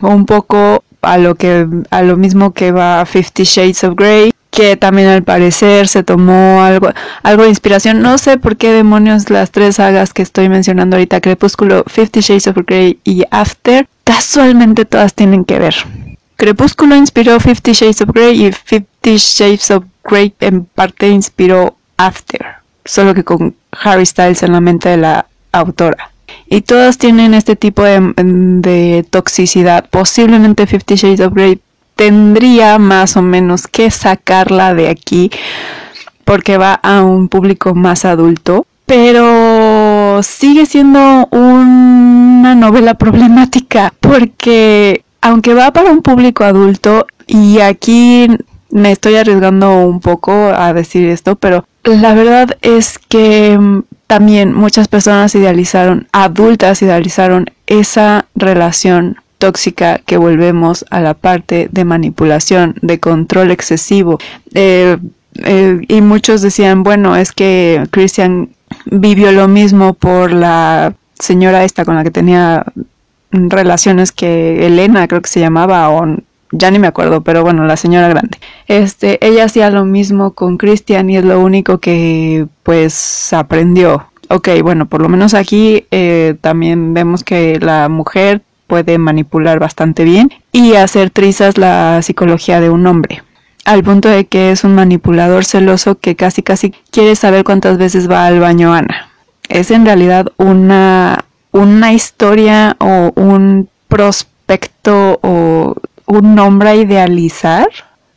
un 0.00 0.26
poco 0.26 0.82
a 1.02 1.18
lo 1.18 1.36
que 1.36 1.66
a 1.90 2.02
lo 2.02 2.16
mismo 2.16 2.52
que 2.52 2.72
va 2.72 3.06
Fifty 3.06 3.44
Shades 3.44 3.84
of 3.84 3.94
Grey, 3.94 4.32
que 4.50 4.76
también 4.76 5.08
al 5.08 5.22
parecer 5.22 5.86
se 5.86 6.02
tomó 6.02 6.62
algo 6.62 6.90
algo 7.22 7.44
de 7.44 7.50
inspiración. 7.50 8.02
No 8.02 8.18
sé 8.18 8.38
por 8.38 8.56
qué 8.56 8.72
demonios 8.72 9.30
las 9.30 9.52
tres 9.52 9.76
sagas 9.76 10.12
que 10.12 10.22
estoy 10.22 10.48
mencionando 10.48 10.96
ahorita, 10.96 11.20
Crepúsculo, 11.20 11.84
Fifty 11.86 12.20
Shades 12.20 12.48
of 12.48 12.56
Grey 12.66 12.98
y 13.04 13.22
After, 13.30 13.86
casualmente 14.02 14.84
todas 14.84 15.14
tienen 15.14 15.44
que 15.44 15.58
ver. 15.58 15.74
Crepúsculo 16.36 16.94
inspiró 16.94 17.40
Fifty 17.40 17.72
Shades 17.72 18.02
of 18.02 18.10
Grey 18.12 18.46
y 18.46 18.52
Fifty 18.52 19.16
Shades 19.16 19.70
of 19.70 19.84
Grey 20.04 20.34
en 20.40 20.66
parte 20.66 21.08
inspiró 21.08 21.76
After, 21.96 22.44
solo 22.84 23.14
que 23.14 23.24
con 23.24 23.56
Harry 23.72 24.04
Styles 24.04 24.42
en 24.42 24.52
la 24.52 24.60
mente 24.60 24.90
de 24.90 24.98
la 24.98 25.26
autora. 25.52 26.10
Y 26.48 26.60
todas 26.60 26.98
tienen 26.98 27.32
este 27.32 27.56
tipo 27.56 27.82
de, 27.82 29.06
toxicidad. 29.08 29.88
Posiblemente 29.88 30.66
Fifty 30.66 30.96
Shades 30.96 31.20
of 31.20 31.32
Grey 31.32 31.60
tendría 31.94 32.78
más 32.78 33.16
o 33.16 33.22
menos 33.22 33.66
que 33.66 33.90
sacarla 33.90 34.74
de 34.74 34.90
aquí 34.90 35.30
porque 36.24 36.58
va 36.58 36.74
a 36.74 37.02
un 37.02 37.28
público 37.28 37.74
más 37.74 38.04
adulto. 38.04 38.66
Pero 38.84 40.22
sigue 40.22 40.66
siendo 40.66 41.26
una 41.32 42.54
novela 42.54 42.94
problemática 42.94 43.92
porque 43.98 45.02
aunque 45.20 45.54
va 45.54 45.72
para 45.72 45.90
un 45.90 46.02
público 46.02 46.44
adulto, 46.44 47.06
y 47.26 47.60
aquí 47.60 48.28
me 48.70 48.92
estoy 48.92 49.16
arriesgando 49.16 49.86
un 49.86 50.00
poco 50.00 50.32
a 50.32 50.72
decir 50.72 51.08
esto, 51.08 51.36
pero 51.36 51.66
la 51.84 52.14
verdad 52.14 52.56
es 52.62 52.98
que 52.98 53.56
mm, 53.58 53.82
también 54.06 54.52
muchas 54.52 54.88
personas 54.88 55.34
idealizaron, 55.34 56.08
adultas 56.12 56.82
idealizaron 56.82 57.46
esa 57.66 58.26
relación 58.34 59.16
tóxica 59.38 60.00
que 60.04 60.16
volvemos 60.16 60.84
a 60.90 61.00
la 61.00 61.14
parte 61.14 61.68
de 61.70 61.84
manipulación, 61.84 62.74
de 62.82 63.00
control 63.00 63.50
excesivo. 63.50 64.18
Eh, 64.54 64.96
eh, 65.44 65.80
y 65.88 66.00
muchos 66.00 66.42
decían, 66.42 66.82
bueno, 66.82 67.16
es 67.16 67.32
que 67.32 67.86
Christian 67.90 68.50
vivió 68.86 69.32
lo 69.32 69.48
mismo 69.48 69.94
por 69.94 70.32
la 70.32 70.94
señora 71.18 71.64
esta 71.64 71.84
con 71.84 71.94
la 71.94 72.04
que 72.04 72.10
tenía 72.10 72.64
relaciones 73.30 74.12
que 74.12 74.66
Elena 74.66 75.08
creo 75.08 75.22
que 75.22 75.28
se 75.28 75.40
llamaba 75.40 75.90
o 75.90 76.16
ya 76.52 76.70
ni 76.70 76.78
me 76.78 76.86
acuerdo, 76.86 77.22
pero 77.22 77.42
bueno, 77.42 77.64
la 77.64 77.76
señora 77.76 78.08
grande. 78.08 78.38
Este, 78.68 79.24
ella 79.26 79.44
hacía 79.44 79.70
lo 79.70 79.84
mismo 79.84 80.32
con 80.32 80.58
Christian 80.58 81.10
y 81.10 81.16
es 81.16 81.24
lo 81.24 81.40
único 81.40 81.78
que 81.78 82.46
pues 82.62 83.32
aprendió. 83.32 84.06
Ok, 84.28 84.48
bueno, 84.62 84.86
por 84.86 85.02
lo 85.02 85.08
menos 85.08 85.34
aquí 85.34 85.86
eh, 85.90 86.36
también 86.40 86.94
vemos 86.94 87.24
que 87.24 87.60
la 87.60 87.88
mujer 87.88 88.42
puede 88.66 88.98
manipular 88.98 89.58
bastante 89.58 90.04
bien 90.04 90.30
y 90.52 90.74
hacer 90.74 91.10
trizas 91.10 91.58
la 91.58 92.00
psicología 92.02 92.60
de 92.60 92.70
un 92.70 92.86
hombre. 92.86 93.22
Al 93.64 93.82
punto 93.82 94.08
de 94.08 94.26
que 94.26 94.52
es 94.52 94.64
un 94.64 94.74
manipulador 94.74 95.44
celoso 95.44 95.98
que 95.98 96.16
casi 96.16 96.42
casi 96.42 96.72
quiere 96.90 97.16
saber 97.16 97.44
cuántas 97.44 97.78
veces 97.78 98.10
va 98.10 98.26
al 98.26 98.40
baño 98.40 98.72
Ana. 98.72 99.10
Es 99.48 99.70
en 99.70 99.84
realidad 99.84 100.26
una 100.36 101.25
una 101.56 101.92
historia 101.92 102.76
o 102.78 103.12
un 103.14 103.68
prospecto 103.88 105.18
o 105.22 105.74
un 106.06 106.34
nombre 106.34 106.68
a 106.70 106.74
idealizar. 106.74 107.68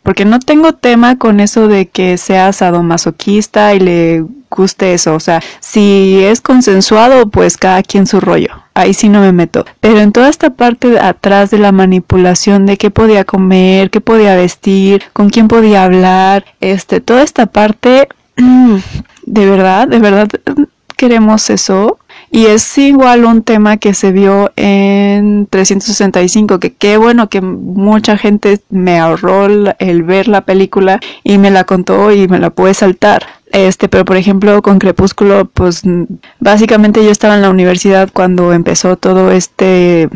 Porque 0.03 0.25
no 0.25 0.39
tengo 0.39 0.73
tema 0.73 1.17
con 1.17 1.39
eso 1.39 1.67
de 1.67 1.87
que 1.87 2.17
sea 2.17 2.53
sadomasoquista 2.53 3.75
y 3.75 3.79
le 3.79 4.25
guste 4.49 4.93
eso. 4.93 5.13
O 5.13 5.19
sea, 5.19 5.41
si 5.59 6.19
es 6.23 6.41
consensuado, 6.41 7.29
pues 7.29 7.57
cada 7.57 7.83
quien 7.83 8.07
su 8.07 8.19
rollo. 8.19 8.49
Ahí 8.73 8.93
sí 8.93 9.09
no 9.09 9.21
me 9.21 9.31
meto. 9.31 9.65
Pero 9.79 9.99
en 9.99 10.11
toda 10.11 10.29
esta 10.29 10.51
parte 10.51 10.89
de 10.89 10.99
atrás 10.99 11.51
de 11.51 11.59
la 11.59 11.71
manipulación 11.71 12.65
de 12.65 12.77
qué 12.77 12.89
podía 12.89 13.25
comer, 13.25 13.89
qué 13.89 14.01
podía 14.01 14.35
vestir, 14.35 15.03
con 15.13 15.29
quién 15.29 15.47
podía 15.47 15.83
hablar, 15.83 16.45
este, 16.61 17.01
toda 17.01 17.21
esta 17.21 17.45
parte, 17.45 18.07
de 18.37 19.45
verdad, 19.45 19.87
de 19.87 19.99
verdad 19.99 20.29
queremos 20.95 21.49
eso. 21.49 21.99
Y 22.31 22.45
es 22.45 22.77
igual 22.77 23.25
un 23.25 23.41
tema 23.41 23.77
que 23.77 23.93
se 23.93 24.11
vio 24.11 24.51
en 24.55 25.47
365, 25.47 26.59
que 26.59 26.73
qué 26.73 26.97
bueno 26.97 27.27
que 27.27 27.41
mucha 27.41 28.17
gente 28.17 28.59
me 28.69 28.99
ahorró 28.99 29.45
el, 29.45 30.03
ver 30.03 30.27
la 30.27 30.41
película 30.41 30.99
y 31.23 31.39
me 31.39 31.49
la 31.49 31.63
contó 31.63 32.11
y 32.11 32.27
me 32.27 32.39
la 32.39 32.51
pude 32.51 32.73
saltar. 32.73 33.23
Este, 33.51 33.89
pero 33.89 34.05
por 34.05 34.15
ejemplo, 34.15 34.61
con 34.61 34.77
Crepúsculo, 34.77 35.45
pues 35.45 35.81
básicamente 36.39 37.03
yo 37.03 37.09
estaba 37.09 37.33
en 37.33 37.41
la 37.41 37.49
universidad 37.49 38.09
cuando 38.13 38.53
empezó 38.53 38.95
todo 38.95 39.31
este 39.31 40.07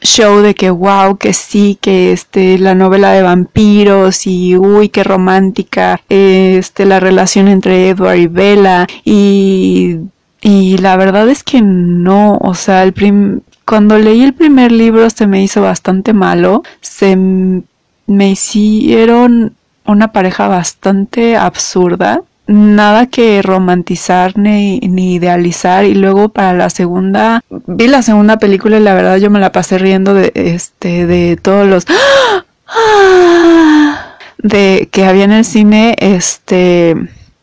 show 0.00 0.40
de 0.40 0.54
que 0.54 0.70
wow, 0.70 1.18
que 1.18 1.34
sí, 1.34 1.78
que 1.80 2.12
este 2.12 2.58
la 2.58 2.74
novela 2.74 3.12
de 3.12 3.22
vampiros 3.22 4.26
y 4.26 4.56
uy, 4.56 4.88
qué 4.88 5.04
romántica, 5.04 6.00
este 6.08 6.86
la 6.86 6.98
relación 6.98 7.46
entre 7.48 7.90
Edward 7.90 8.16
y 8.16 8.26
Bella 8.26 8.86
y 9.04 9.98
y 10.40 10.78
la 10.78 10.96
verdad 10.96 11.28
es 11.28 11.42
que 11.42 11.60
no, 11.62 12.38
o 12.40 12.54
sea, 12.54 12.82
el 12.82 12.92
prim 12.92 13.40
cuando 13.64 13.98
leí 13.98 14.22
el 14.22 14.32
primer 14.32 14.72
libro 14.72 15.10
se 15.10 15.26
me 15.26 15.42
hizo 15.42 15.60
bastante 15.60 16.14
malo, 16.14 16.62
se 16.80 17.16
me 17.16 18.30
hicieron 18.30 19.54
una 19.84 20.12
pareja 20.12 20.48
bastante 20.48 21.36
absurda 21.36 22.22
nada 22.48 23.06
que 23.06 23.40
romantizar 23.42 24.36
ni, 24.38 24.80
ni, 24.80 25.16
idealizar 25.16 25.84
y 25.84 25.94
luego 25.94 26.30
para 26.30 26.54
la 26.54 26.70
segunda 26.70 27.42
vi 27.50 27.88
la 27.88 28.02
segunda 28.02 28.38
película 28.38 28.78
y 28.78 28.82
la 28.82 28.94
verdad 28.94 29.18
yo 29.18 29.28
me 29.28 29.38
la 29.38 29.52
pasé 29.52 29.76
riendo 29.76 30.14
de 30.14 30.32
este 30.34 31.06
de 31.06 31.36
todos 31.36 31.68
los 31.68 31.84
de 34.38 34.88
que 34.90 35.04
había 35.04 35.24
en 35.24 35.32
el 35.32 35.44
cine 35.44 35.94
este 35.98 36.96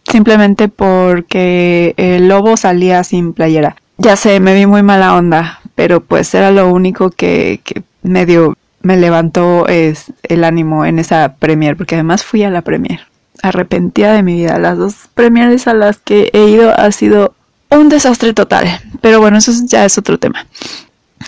simplemente 0.10 0.70
porque 0.70 1.94
el 1.98 2.28
lobo 2.28 2.58
salía 2.58 3.04
sin 3.04 3.34
playera 3.34 3.76
ya 3.98 4.16
sé 4.16 4.40
me 4.40 4.54
vi 4.54 4.66
muy 4.66 4.84
mala 4.84 5.16
onda 5.16 5.60
pero 5.76 6.02
pues 6.02 6.34
era 6.34 6.52
lo 6.52 6.72
único 6.72 7.10
que, 7.10 7.62
que 7.64 7.84
medio 8.04 8.56
me 8.82 8.98
levantó 8.98 9.68
es, 9.68 10.14
el 10.24 10.44
ánimo 10.44 10.86
en 10.86 11.00
esa 11.00 11.36
premier 11.40 11.76
porque 11.76 11.96
además 11.96 12.24
fui 12.24 12.44
a 12.44 12.52
la 12.52 12.62
premier 12.62 13.02
arrepentida 13.42 14.14
de 14.14 14.24
mi 14.24 14.36
vida. 14.36 14.60
Las 14.60 14.78
dos 14.78 14.96
premieres 15.14 15.68
a 15.68 15.74
las 15.74 15.98
que 15.98 16.30
he 16.34 16.50
ido 16.50 16.72
ha 16.78 16.92
sido 16.92 17.34
un 17.70 17.90
desastre 17.90 18.34
total. 18.34 18.68
Pero 19.02 19.20
bueno, 19.20 19.38
eso 19.38 19.52
ya 19.66 19.86
es 19.86 19.98
otro 19.98 20.18
tema. 20.18 20.46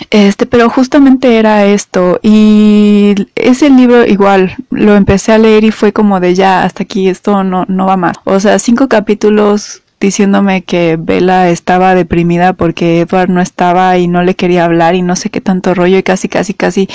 Este, 0.10 0.46
pero 0.46 0.70
justamente 0.70 1.38
era 1.38 1.66
esto. 1.66 2.20
Y 2.22 3.16
ese 3.36 3.70
libro 3.70 4.06
igual 4.06 4.56
lo 4.70 4.96
empecé 4.96 5.32
a 5.32 5.38
leer 5.38 5.64
y 5.64 5.72
fue 5.72 5.94
como 5.94 6.20
de 6.20 6.36
ya, 6.36 6.64
hasta 6.64 6.84
aquí 6.84 7.10
esto 7.10 7.44
no, 7.44 7.66
no 7.68 7.86
va 7.86 7.98
más. 7.98 8.18
O 8.24 8.40
sea, 8.40 8.60
cinco 8.60 8.88
capítulos 8.88 9.82
diciéndome 10.00 10.64
que 10.64 10.96
Bella 11.00 11.50
estaba 11.50 11.96
deprimida 11.96 12.54
porque 12.54 13.02
Edward 13.02 13.30
no 13.30 13.42
estaba 13.42 13.98
y 13.98 14.08
no 14.08 14.24
le 14.24 14.36
quería 14.36 14.66
hablar 14.66 14.94
y 14.96 15.02
no 15.02 15.16
sé 15.16 15.30
qué 15.32 15.42
tanto 15.42 15.74
rollo 15.74 15.98
y 15.98 16.04
casi 16.04 16.30
casi 16.30 16.54
casi 16.54 16.88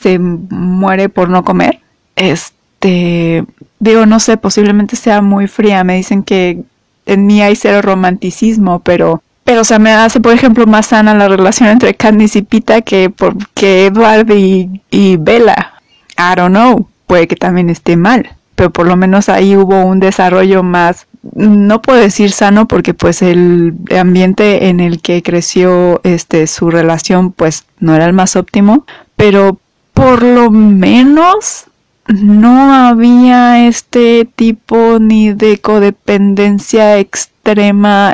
se 0.00 0.18
muere 0.18 1.08
por 1.08 1.28
no 1.28 1.44
comer. 1.44 1.80
Este, 2.16 3.44
digo, 3.78 4.06
no 4.06 4.20
sé, 4.20 4.36
posiblemente 4.36 4.96
sea 4.96 5.22
muy 5.22 5.46
fría. 5.46 5.84
Me 5.84 5.96
dicen 5.96 6.22
que 6.22 6.64
en 7.06 7.26
mí 7.26 7.40
hay 7.40 7.56
cero 7.56 7.80
romanticismo, 7.82 8.80
pero, 8.80 9.22
pero, 9.48 9.62
o 9.62 9.64
sea, 9.64 9.78
me 9.78 9.92
hace, 9.92 10.20
por 10.20 10.34
ejemplo, 10.34 10.66
más 10.66 10.88
sana 10.88 11.14
la 11.14 11.26
relación 11.26 11.70
entre 11.70 11.94
Candice 11.94 12.40
y 12.40 12.42
Pita 12.42 12.82
que, 12.82 13.08
por, 13.08 13.34
que 13.54 13.86
Edward 13.86 14.30
y, 14.30 14.82
y 14.90 15.16
Bella. 15.16 15.72
I 16.18 16.36
don't 16.36 16.54
know, 16.54 16.86
puede 17.06 17.26
que 17.26 17.34
también 17.34 17.70
esté 17.70 17.96
mal, 17.96 18.28
pero 18.56 18.68
por 18.68 18.86
lo 18.86 18.94
menos 18.98 19.30
ahí 19.30 19.56
hubo 19.56 19.86
un 19.86 20.00
desarrollo 20.00 20.62
más, 20.62 21.06
no 21.34 21.80
puedo 21.80 21.98
decir 21.98 22.30
sano 22.30 22.68
porque 22.68 22.92
pues 22.92 23.22
el 23.22 23.72
ambiente 23.98 24.68
en 24.68 24.80
el 24.80 25.00
que 25.00 25.22
creció 25.22 26.02
este 26.04 26.46
su 26.46 26.70
relación 26.70 27.32
pues 27.32 27.64
no 27.80 27.94
era 27.94 28.04
el 28.04 28.12
más 28.12 28.36
óptimo, 28.36 28.84
pero 29.16 29.58
por 29.94 30.24
lo 30.24 30.50
menos 30.50 31.68
no 32.08 32.70
había 32.70 33.66
este 33.66 34.28
tipo 34.36 34.98
ni 35.00 35.32
de 35.32 35.58
codependencia 35.58 36.98
extrema 36.98 37.37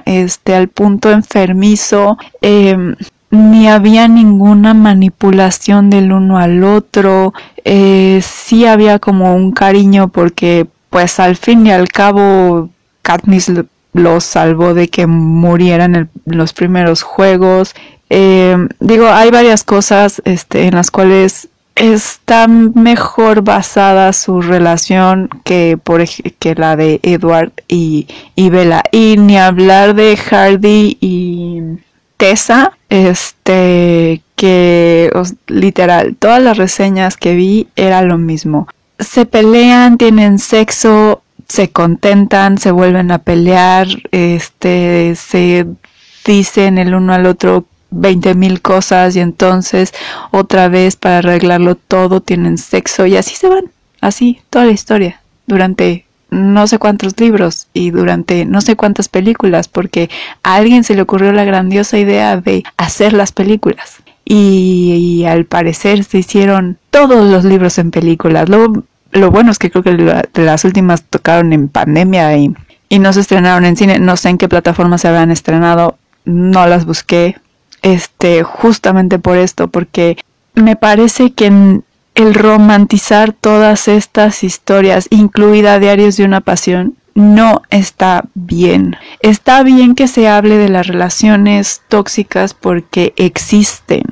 este 0.04 0.54
al 0.54 0.68
punto 0.68 1.10
enfermizo 1.10 2.18
em, 2.40 2.94
ni 3.30 3.68
había 3.68 4.06
ninguna 4.06 4.74
manipulación 4.74 5.90
del 5.90 6.12
uno 6.12 6.38
al 6.38 6.62
otro 6.62 7.34
eh, 7.64 8.20
sí 8.22 8.66
había 8.66 8.98
como 8.98 9.34
un 9.34 9.52
cariño 9.52 10.08
porque 10.08 10.66
pues 10.90 11.18
al 11.18 11.36
fin 11.36 11.66
y 11.66 11.72
al 11.72 11.88
cabo 11.88 12.70
Katniss 13.02 13.50
lo 13.92 14.20
salvó 14.20 14.74
de 14.74 14.88
que 14.88 15.06
murieran 15.06 15.94
en 15.94 16.10
los 16.26 16.52
primeros 16.52 17.02
juegos. 17.02 17.74
Em, 18.10 18.68
digo 18.80 19.08
hay 19.08 19.30
varias 19.30 19.64
cosas 19.64 20.20
este 20.24 20.66
en 20.66 20.74
las 20.74 20.90
cuales 20.90 21.48
está 21.76 22.46
mejor 22.46 23.42
basada 23.42 24.12
su 24.12 24.40
relación 24.40 25.28
que 25.44 25.78
por 25.82 26.04
que 26.38 26.54
la 26.54 26.76
de 26.76 27.00
Edward 27.02 27.52
y, 27.68 28.06
y 28.36 28.50
Bella. 28.50 28.82
Y 28.92 29.16
ni 29.16 29.38
hablar 29.38 29.94
de 29.94 30.16
Hardy 30.16 30.98
y 31.00 31.62
Tessa 32.16 32.72
este 32.88 34.22
que 34.36 35.10
literal 35.46 36.16
todas 36.16 36.42
las 36.42 36.56
reseñas 36.56 37.16
que 37.16 37.34
vi 37.34 37.68
era 37.76 38.02
lo 38.02 38.18
mismo. 38.18 38.68
Se 38.98 39.26
pelean 39.26 39.98
tienen 39.98 40.38
sexo 40.38 41.22
se 41.48 41.70
contentan 41.70 42.58
se 42.58 42.70
vuelven 42.70 43.10
a 43.10 43.18
pelear 43.18 43.86
este 44.12 45.14
se 45.16 45.66
dicen 46.24 46.78
el 46.78 46.94
uno 46.94 47.12
al 47.12 47.26
otro 47.26 47.66
20 47.94 48.34
mil 48.34 48.60
cosas 48.60 49.16
y 49.16 49.20
entonces 49.20 49.92
otra 50.30 50.68
vez 50.68 50.96
para 50.96 51.18
arreglarlo 51.18 51.74
todo 51.74 52.20
tienen 52.20 52.58
sexo 52.58 53.06
y 53.06 53.16
así 53.16 53.34
se 53.34 53.48
van, 53.48 53.70
así 54.00 54.40
toda 54.50 54.66
la 54.66 54.72
historia 54.72 55.20
durante 55.46 56.04
no 56.30 56.66
sé 56.66 56.78
cuántos 56.78 57.18
libros 57.20 57.68
y 57.72 57.90
durante 57.90 58.44
no 58.44 58.60
sé 58.60 58.76
cuántas 58.76 59.08
películas 59.08 59.68
porque 59.68 60.10
a 60.42 60.56
alguien 60.56 60.82
se 60.84 60.94
le 60.94 61.02
ocurrió 61.02 61.32
la 61.32 61.44
grandiosa 61.44 61.98
idea 61.98 62.36
de 62.36 62.64
hacer 62.76 63.12
las 63.12 63.32
películas 63.32 64.02
y, 64.24 65.24
al 65.26 65.44
parecer 65.44 66.04
se 66.04 66.18
hicieron 66.18 66.78
todos 66.90 67.30
los 67.30 67.44
libros 67.44 67.78
en 67.78 67.90
películas. 67.90 68.48
Lo, 68.48 68.84
lo 69.12 69.30
bueno 69.30 69.50
es 69.50 69.58
que 69.58 69.70
creo 69.70 69.82
que 69.82 70.40
las 70.40 70.64
últimas 70.64 71.02
tocaron 71.02 71.52
en 71.52 71.68
pandemia 71.68 72.36
y, 72.36 72.54
y 72.88 72.98
no 72.98 73.12
se 73.12 73.20
estrenaron 73.20 73.64
en 73.64 73.76
cine. 73.76 73.98
No 73.98 74.16
sé 74.16 74.30
en 74.30 74.38
qué 74.38 74.48
plataforma 74.48 74.98
se 74.98 75.08
habrán 75.08 75.30
estrenado, 75.30 75.98
no 76.24 76.66
las 76.66 76.86
busqué, 76.86 77.36
este, 77.84 78.42
justamente 78.42 79.18
por 79.18 79.36
esto, 79.36 79.68
porque 79.68 80.16
me 80.54 80.74
parece 80.74 81.32
que 81.32 81.82
el 82.14 82.34
romantizar 82.34 83.32
todas 83.32 83.88
estas 83.88 84.42
historias, 84.42 85.06
incluida 85.10 85.78
Diarios 85.78 86.16
de 86.16 86.24
una 86.24 86.40
Pasión, 86.40 86.94
no 87.14 87.62
está 87.70 88.24
bien. 88.34 88.96
Está 89.20 89.62
bien 89.62 89.94
que 89.94 90.08
se 90.08 90.28
hable 90.28 90.56
de 90.56 90.70
las 90.70 90.86
relaciones 90.86 91.82
tóxicas 91.88 92.54
porque 92.54 93.12
existen. 93.16 94.02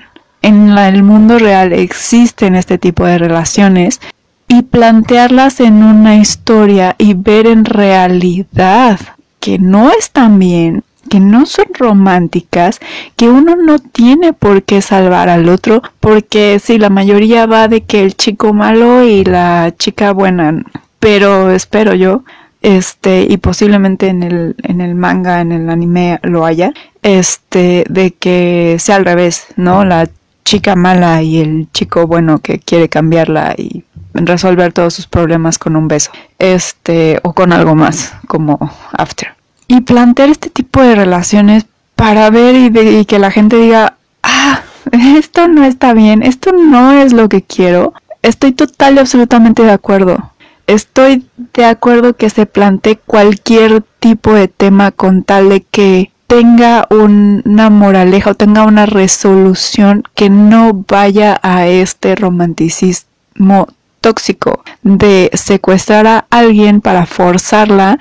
En 0.42 0.76
el 0.76 1.02
mundo 1.02 1.38
real 1.38 1.72
existen 1.72 2.54
este 2.54 2.76
tipo 2.76 3.06
de 3.06 3.18
relaciones 3.18 4.00
y 4.48 4.62
plantearlas 4.62 5.60
en 5.60 5.82
una 5.82 6.16
historia 6.16 6.94
y 6.98 7.14
ver 7.14 7.46
en 7.46 7.64
realidad 7.64 9.00
que 9.40 9.58
no 9.58 9.90
están 9.90 10.38
bien 10.38 10.84
que 11.12 11.20
no 11.20 11.44
son 11.44 11.66
románticas, 11.74 12.80
que 13.16 13.28
uno 13.28 13.54
no 13.54 13.78
tiene 13.78 14.32
por 14.32 14.62
qué 14.62 14.80
salvar 14.80 15.28
al 15.28 15.50
otro, 15.50 15.82
porque 16.00 16.58
si 16.58 16.78
la 16.78 16.88
mayoría 16.88 17.44
va 17.44 17.68
de 17.68 17.82
que 17.82 18.02
el 18.02 18.16
chico 18.16 18.54
malo 18.54 19.04
y 19.04 19.22
la 19.22 19.74
chica 19.78 20.12
buena, 20.12 20.64
pero 21.00 21.50
espero 21.50 21.92
yo, 21.92 22.24
este, 22.62 23.26
y 23.28 23.36
posiblemente 23.36 24.06
en 24.06 24.22
el, 24.22 24.56
en 24.62 24.80
el 24.80 24.94
manga, 24.94 25.42
en 25.42 25.52
el 25.52 25.68
anime 25.68 26.18
lo 26.22 26.46
haya, 26.46 26.72
este, 27.02 27.84
de 27.90 28.12
que 28.12 28.78
sea 28.78 28.96
al 28.96 29.04
revés, 29.04 29.48
¿no? 29.56 29.84
La 29.84 30.08
chica 30.46 30.76
mala 30.76 31.20
y 31.20 31.40
el 31.40 31.68
chico 31.72 32.06
bueno 32.06 32.38
que 32.38 32.58
quiere 32.58 32.88
cambiarla 32.88 33.54
y 33.58 33.84
resolver 34.14 34.72
todos 34.72 34.94
sus 34.94 35.06
problemas 35.08 35.58
con 35.58 35.76
un 35.76 35.88
beso, 35.88 36.10
este, 36.38 37.20
o 37.22 37.34
con 37.34 37.52
algo 37.52 37.74
más, 37.74 38.14
como 38.26 38.58
After 38.92 39.41
y 39.72 39.80
plantear 39.80 40.28
este 40.28 40.50
tipo 40.50 40.82
de 40.82 40.94
relaciones 40.94 41.64
para 41.96 42.28
ver 42.28 42.54
y, 42.56 43.04
que 43.06 43.18
la 43.18 43.30
gente 43.30 43.56
diga, 43.56 43.96
ah, 44.22 44.60
esto 45.16 45.48
no 45.48 45.64
está 45.64 45.94
bien, 45.94 46.22
esto 46.22 46.52
no 46.52 46.92
es 46.92 47.14
lo 47.14 47.28
que 47.30 47.42
quiero. 47.42 47.94
Estoy 48.20 48.52
total 48.52 48.96
y 48.96 48.98
absolutamente 48.98 49.62
de 49.62 49.70
acuerdo. 49.70 50.32
Estoy 50.66 51.26
de 51.54 51.64
acuerdo 51.64 52.14
que 52.14 52.28
se 52.28 52.44
plantee 52.44 52.96
cualquier 52.96 53.82
tipo 53.98 54.34
de 54.34 54.48
tema 54.48 54.90
con 54.90 55.22
tal 55.22 55.48
de 55.48 55.62
que 55.62 56.12
tenga 56.26 56.86
una 56.90 57.70
moraleja 57.70 58.30
o 58.30 58.34
tenga 58.34 58.64
una 58.64 58.84
resolución 58.84 60.04
que 60.14 60.28
no 60.28 60.84
vaya 60.86 61.40
a 61.42 61.66
este 61.66 62.14
romanticismo 62.14 63.68
tóxico 64.02 64.62
de 64.82 65.30
secuestrar 65.32 66.06
a 66.06 66.26
alguien 66.30 66.82
para 66.82 67.06
forzarla 67.06 67.98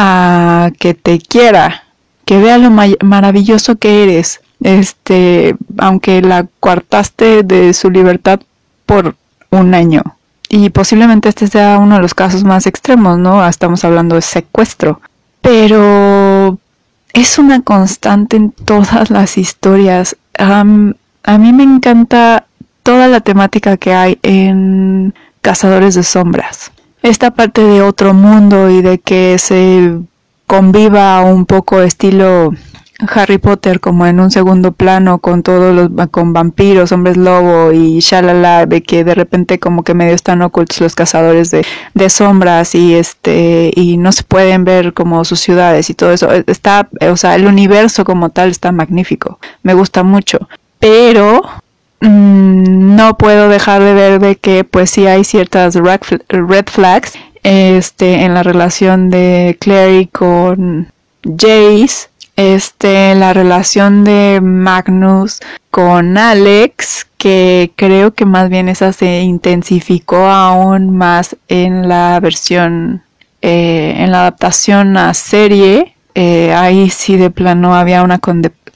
a 0.00 0.70
que 0.78 0.94
te 0.94 1.18
quiera, 1.18 1.82
que 2.24 2.38
vea 2.38 2.56
lo 2.56 2.70
maravilloso 2.70 3.76
que 3.76 4.04
eres, 4.04 4.40
este, 4.62 5.56
aunque 5.76 6.22
la 6.22 6.46
cuartaste 6.60 7.42
de 7.42 7.74
su 7.74 7.90
libertad 7.90 8.38
por 8.86 9.16
un 9.50 9.74
año. 9.74 10.02
Y 10.48 10.70
posiblemente 10.70 11.28
este 11.28 11.48
sea 11.48 11.78
uno 11.78 11.96
de 11.96 12.02
los 12.02 12.14
casos 12.14 12.44
más 12.44 12.68
extremos, 12.68 13.18
¿no? 13.18 13.44
Estamos 13.46 13.84
hablando 13.84 14.14
de 14.14 14.22
secuestro. 14.22 15.00
pero 15.40 16.58
es 17.12 17.38
una 17.38 17.62
constante 17.62 18.36
en 18.36 18.52
todas 18.52 19.10
las 19.10 19.36
historias. 19.36 20.16
a 20.38 20.62
mí 20.64 21.52
me 21.52 21.64
encanta 21.64 22.46
toda 22.84 23.08
la 23.08 23.20
temática 23.20 23.76
que 23.76 23.94
hay 23.94 24.18
en 24.22 25.12
Cazadores 25.42 25.96
de 25.96 26.04
Sombras. 26.04 26.70
Esta 27.02 27.30
parte 27.30 27.62
de 27.62 27.82
otro 27.82 28.14
mundo 28.14 28.70
y 28.70 28.82
de 28.82 28.98
que 28.98 29.38
se 29.38 29.98
conviva 30.46 31.20
un 31.22 31.46
poco 31.46 31.80
estilo 31.82 32.52
Harry 33.00 33.38
Potter 33.38 33.78
como 33.78 34.06
en 34.06 34.18
un 34.18 34.30
segundo 34.30 34.72
plano 34.72 35.18
con 35.18 35.44
todos 35.44 35.72
los 35.74 36.08
con 36.08 36.32
vampiros, 36.32 36.90
hombres 36.90 37.16
lobo 37.16 37.70
y 37.72 38.00
shalala 38.00 38.66
de 38.66 38.82
que 38.82 39.04
de 39.04 39.14
repente 39.14 39.60
como 39.60 39.84
que 39.84 39.94
medio 39.94 40.14
están 40.14 40.42
ocultos 40.42 40.80
los 40.80 40.96
cazadores 40.96 41.52
de, 41.52 41.64
de 41.94 42.10
sombras 42.10 42.74
y 42.74 42.94
este 42.94 43.70
y 43.76 43.98
no 43.98 44.10
se 44.10 44.24
pueden 44.24 44.64
ver 44.64 44.94
como 44.94 45.24
sus 45.24 45.38
ciudades 45.38 45.90
y 45.90 45.94
todo 45.94 46.12
eso. 46.12 46.28
Está 46.46 46.88
o 47.08 47.16
sea 47.16 47.36
el 47.36 47.46
universo 47.46 48.04
como 48.04 48.30
tal 48.30 48.50
está 48.50 48.72
magnífico. 48.72 49.38
Me 49.62 49.74
gusta 49.74 50.02
mucho. 50.02 50.48
Pero 50.80 51.42
mm, 52.00 52.96
no 52.96 53.16
puedo 53.16 53.48
dejar 53.48 53.82
de 53.82 53.94
ver 53.94 54.20
de 54.20 54.36
que 54.36 54.64
pues 54.64 54.90
sí 54.90 55.06
hay 55.06 55.24
ciertas 55.24 55.74
red 55.74 56.66
flags 56.66 57.12
este 57.42 58.24
en 58.24 58.34
la 58.34 58.42
relación 58.42 59.10
de 59.10 59.56
Clary 59.60 60.06
con 60.06 60.92
Jace 61.24 62.08
este, 62.38 63.16
la 63.16 63.32
relación 63.32 64.04
de 64.04 64.38
Magnus 64.40 65.40
con 65.72 66.16
Alex, 66.16 67.08
que 67.16 67.72
creo 67.74 68.14
que 68.14 68.26
más 68.26 68.48
bien 68.48 68.68
esa 68.68 68.92
se 68.92 69.22
intensificó 69.22 70.28
aún 70.28 70.96
más 70.96 71.36
en 71.48 71.88
la 71.88 72.20
versión, 72.20 73.02
eh, 73.42 73.94
en 73.98 74.12
la 74.12 74.20
adaptación 74.20 74.96
a 74.96 75.14
serie. 75.14 75.96
Eh, 76.14 76.54
ahí 76.54 76.90
sí 76.90 77.16
de 77.16 77.30
plano 77.30 77.74
había 77.74 78.04
una 78.04 78.20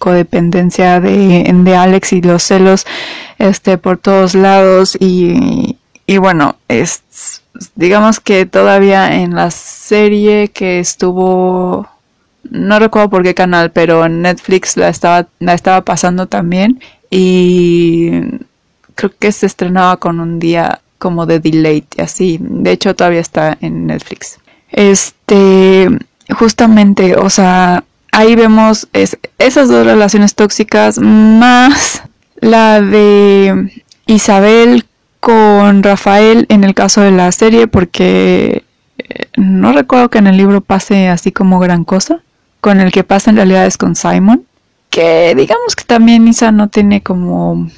codependencia 0.02 0.98
de, 0.98 1.48
de 1.48 1.76
Alex 1.76 2.12
y 2.12 2.22
los 2.22 2.42
celos 2.42 2.86
este, 3.38 3.78
por 3.78 3.98
todos 3.98 4.34
lados 4.34 4.96
y, 4.98 5.78
y 6.06 6.18
bueno, 6.18 6.56
es, 6.66 7.04
digamos 7.76 8.18
que 8.18 8.44
todavía 8.44 9.14
en 9.14 9.36
la 9.36 9.52
serie 9.52 10.48
que 10.48 10.80
estuvo 10.80 11.88
no 12.50 12.80
recuerdo 12.80 13.10
por 13.10 13.22
qué 13.22 13.32
canal, 13.32 13.70
pero 13.70 14.04
en 14.04 14.22
Netflix 14.22 14.76
la 14.76 14.88
estaba, 14.88 15.28
la 15.38 15.54
estaba 15.54 15.82
pasando 15.82 16.26
también 16.26 16.80
y 17.08 18.10
creo 18.96 19.12
que 19.16 19.30
se 19.30 19.46
estrenaba 19.46 19.98
con 19.98 20.18
un 20.18 20.40
día 20.40 20.80
como 20.98 21.26
de 21.26 21.38
delay 21.38 21.84
y 21.96 22.02
así. 22.02 22.38
De 22.40 22.72
hecho, 22.72 22.96
todavía 22.96 23.20
está 23.20 23.56
en 23.60 23.86
Netflix. 23.86 24.40
Este, 24.72 25.88
justamente, 26.36 27.14
o 27.16 27.30
sea, 27.30 27.84
ahí 28.12 28.36
vemos 28.36 28.88
esas 28.92 29.68
dos 29.68 29.84
relaciones 29.84 30.34
tóxicas 30.34 30.98
más 30.98 32.02
la 32.40 32.80
de 32.80 33.82
Isabel 34.06 34.86
con 35.20 35.82
Rafael 35.82 36.46
en 36.48 36.64
el 36.64 36.74
caso 36.74 37.00
de 37.00 37.10
la 37.10 37.30
serie 37.32 37.66
porque 37.66 38.64
eh, 38.98 39.26
no 39.36 39.72
recuerdo 39.72 40.10
que 40.10 40.18
en 40.18 40.28
el 40.28 40.36
libro 40.36 40.60
pase 40.60 41.08
así 41.08 41.32
como 41.32 41.58
gran 41.58 41.84
cosa 41.84 42.22
con 42.62 42.80
el 42.80 42.92
que 42.92 43.02
pasa 43.02 43.28
en 43.28 43.36
realidad 43.36 43.66
es 43.66 43.76
con 43.76 43.96
Simon, 43.96 44.46
que 44.88 45.34
digamos 45.34 45.74
que 45.74 45.82
también 45.82 46.28
Isa 46.28 46.52
no 46.52 46.68
tiene 46.68 47.02
como, 47.02 47.68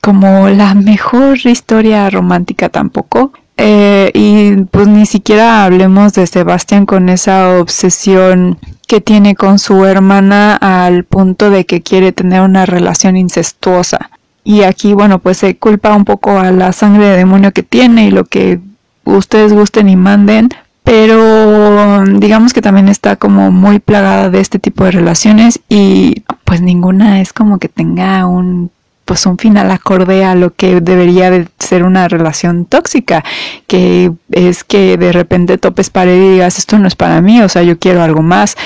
como 0.00 0.48
la 0.48 0.74
mejor 0.74 1.36
historia 1.44 2.08
romántica 2.10 2.68
tampoco. 2.68 3.32
Eh, 3.56 4.10
y 4.14 4.64
pues 4.64 4.88
ni 4.88 5.06
siquiera 5.06 5.64
hablemos 5.64 6.12
de 6.12 6.26
Sebastián 6.26 6.86
con 6.86 7.08
esa 7.08 7.58
obsesión 7.58 8.58
que 8.86 9.00
tiene 9.00 9.34
con 9.34 9.58
su 9.58 9.84
hermana 9.84 10.56
al 10.56 11.04
punto 11.04 11.50
de 11.50 11.64
que 11.64 11.82
quiere 11.82 12.12
tener 12.12 12.40
una 12.40 12.66
relación 12.66 13.16
incestuosa. 13.16 14.10
Y 14.42 14.62
aquí, 14.62 14.92
bueno, 14.92 15.20
pues 15.20 15.38
se 15.38 15.56
culpa 15.56 15.94
un 15.94 16.04
poco 16.04 16.38
a 16.38 16.50
la 16.50 16.72
sangre 16.72 17.06
de 17.06 17.16
demonio 17.16 17.52
que 17.52 17.62
tiene 17.62 18.06
y 18.06 18.10
lo 18.10 18.24
que 18.24 18.60
ustedes 19.04 19.52
gusten 19.52 19.88
y 19.88 19.96
manden, 19.96 20.50
pero 20.82 22.04
digamos 22.04 22.52
que 22.52 22.60
también 22.60 22.88
está 22.88 23.16
como 23.16 23.50
muy 23.50 23.78
plagada 23.78 24.28
de 24.28 24.40
este 24.40 24.58
tipo 24.58 24.84
de 24.84 24.90
relaciones 24.90 25.60
y 25.68 26.24
pues 26.44 26.60
ninguna 26.60 27.22
es 27.22 27.32
como 27.32 27.58
que 27.58 27.68
tenga 27.68 28.26
un 28.26 28.70
pues 29.04 29.26
un 29.26 29.38
final 29.38 29.70
acorde 29.70 30.24
a 30.24 30.34
lo 30.34 30.54
que 30.54 30.80
debería 30.80 31.30
de 31.30 31.48
ser 31.58 31.82
una 31.82 32.08
relación 32.08 32.64
tóxica, 32.64 33.24
que 33.66 34.12
es 34.30 34.64
que 34.64 34.96
de 34.96 35.12
repente 35.12 35.58
topes 35.58 35.90
pared 35.90 36.16
y 36.16 36.32
digas 36.32 36.58
esto 36.58 36.78
no 36.78 36.88
es 36.88 36.96
para 36.96 37.20
mí, 37.20 37.40
o 37.42 37.48
sea, 37.48 37.62
yo 37.62 37.78
quiero 37.78 38.02
algo 38.02 38.22
más. 38.22 38.56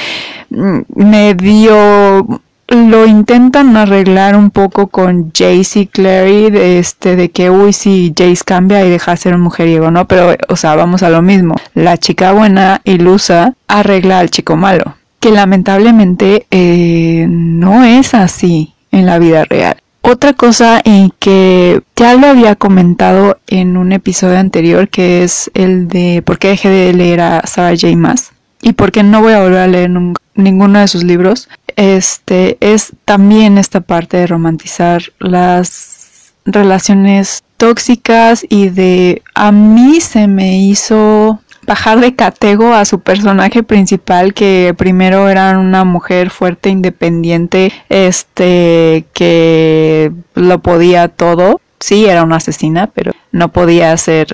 Mm, 0.51 0.81
me 0.95 1.35
dio 1.35 2.43
lo 2.69 3.07
intentan 3.07 3.77
arreglar 3.77 4.37
un 4.37 4.51
poco 4.51 4.89
con 4.89 5.33
Jace 5.33 5.81
y 5.81 5.87
Clary, 5.87 6.51
de, 6.51 6.79
este, 6.79 7.17
de 7.17 7.31
que, 7.31 7.51
uy, 7.51 7.73
si 7.73 8.13
Jace 8.15 8.45
cambia 8.45 8.85
y 8.85 8.91
deja 8.91 9.13
de 9.13 9.17
ser 9.17 9.35
un 9.35 9.41
mujeriego, 9.41 9.91
¿no? 9.91 10.07
Pero, 10.07 10.37
o 10.49 10.57
sea, 10.57 10.75
vamos 10.77 11.03
a 11.03 11.09
lo 11.09 11.23
mismo. 11.23 11.55
La 11.75 11.97
chica 11.97 12.33
buena, 12.33 12.83
ilusa, 12.85 13.55
arregla 13.69 14.19
al 14.19 14.31
chico 14.31 14.57
malo. 14.57 14.97
Que 15.19 15.31
lamentablemente 15.31 16.47
eh, 16.51 17.27
no 17.29 17.85
es 17.85 18.13
así 18.13 18.75
en 18.93 19.07
la 19.07 19.19
vida 19.19 19.45
real. 19.45 19.79
Otra 20.11 20.33
cosa 20.33 20.81
en 20.83 21.11
que 21.19 21.83
ya 21.95 22.15
lo 22.15 22.29
había 22.29 22.57
comentado 22.57 23.41
en 23.47 23.77
un 23.77 23.93
episodio 23.93 24.39
anterior, 24.39 24.89
que 24.89 25.23
es 25.23 25.51
el 25.53 25.87
de 25.87 26.23
por 26.25 26.39
qué 26.39 26.49
dejé 26.49 26.71
de 26.71 26.95
leer 26.95 27.21
a 27.21 27.47
Sarah 27.47 27.77
J. 27.79 27.95
Maas 27.95 28.33
y 28.63 28.73
por 28.73 28.91
qué 28.91 29.03
no 29.03 29.21
voy 29.21 29.35
a 29.35 29.43
volver 29.43 29.59
a 29.59 29.67
leer 29.67 29.91
ninguno 30.35 30.79
de 30.79 30.89
sus 30.89 31.05
libros, 31.05 31.51
este 31.77 32.57
es 32.61 32.93
también 33.05 33.59
esta 33.59 33.83
parte 33.83 34.17
de 34.17 34.27
romantizar 34.27 35.03
las 35.19 36.33
relaciones 36.47 37.45
tóxicas 37.59 38.47
y 38.49 38.71
de 38.71 39.21
a 39.35 39.53
mí 39.53 40.01
se 40.01 40.27
me 40.27 40.59
hizo 40.59 41.41
bajar 41.69 42.01
de 42.01 42.15
catego 42.15 42.73
a 42.73 42.87
su 42.87 43.01
personaje 43.01 43.63
principal 43.63 44.33
que 44.33 44.75
primero 44.77 45.29
era 45.29 45.59
una 45.59 45.85
mujer 45.85 46.31
fuerte 46.31 46.71
independiente 46.71 47.73
este 47.91 49.05
que 49.13 50.11
lo 50.35 50.61
podía 50.61 51.09
todo. 51.09 51.61
Sí 51.79 52.07
era 52.07 52.25
una 52.25 52.37
asesina 52.37 52.89
pero 52.89 53.13
no 53.31 53.53
podía 53.53 53.97
ser 53.97 54.29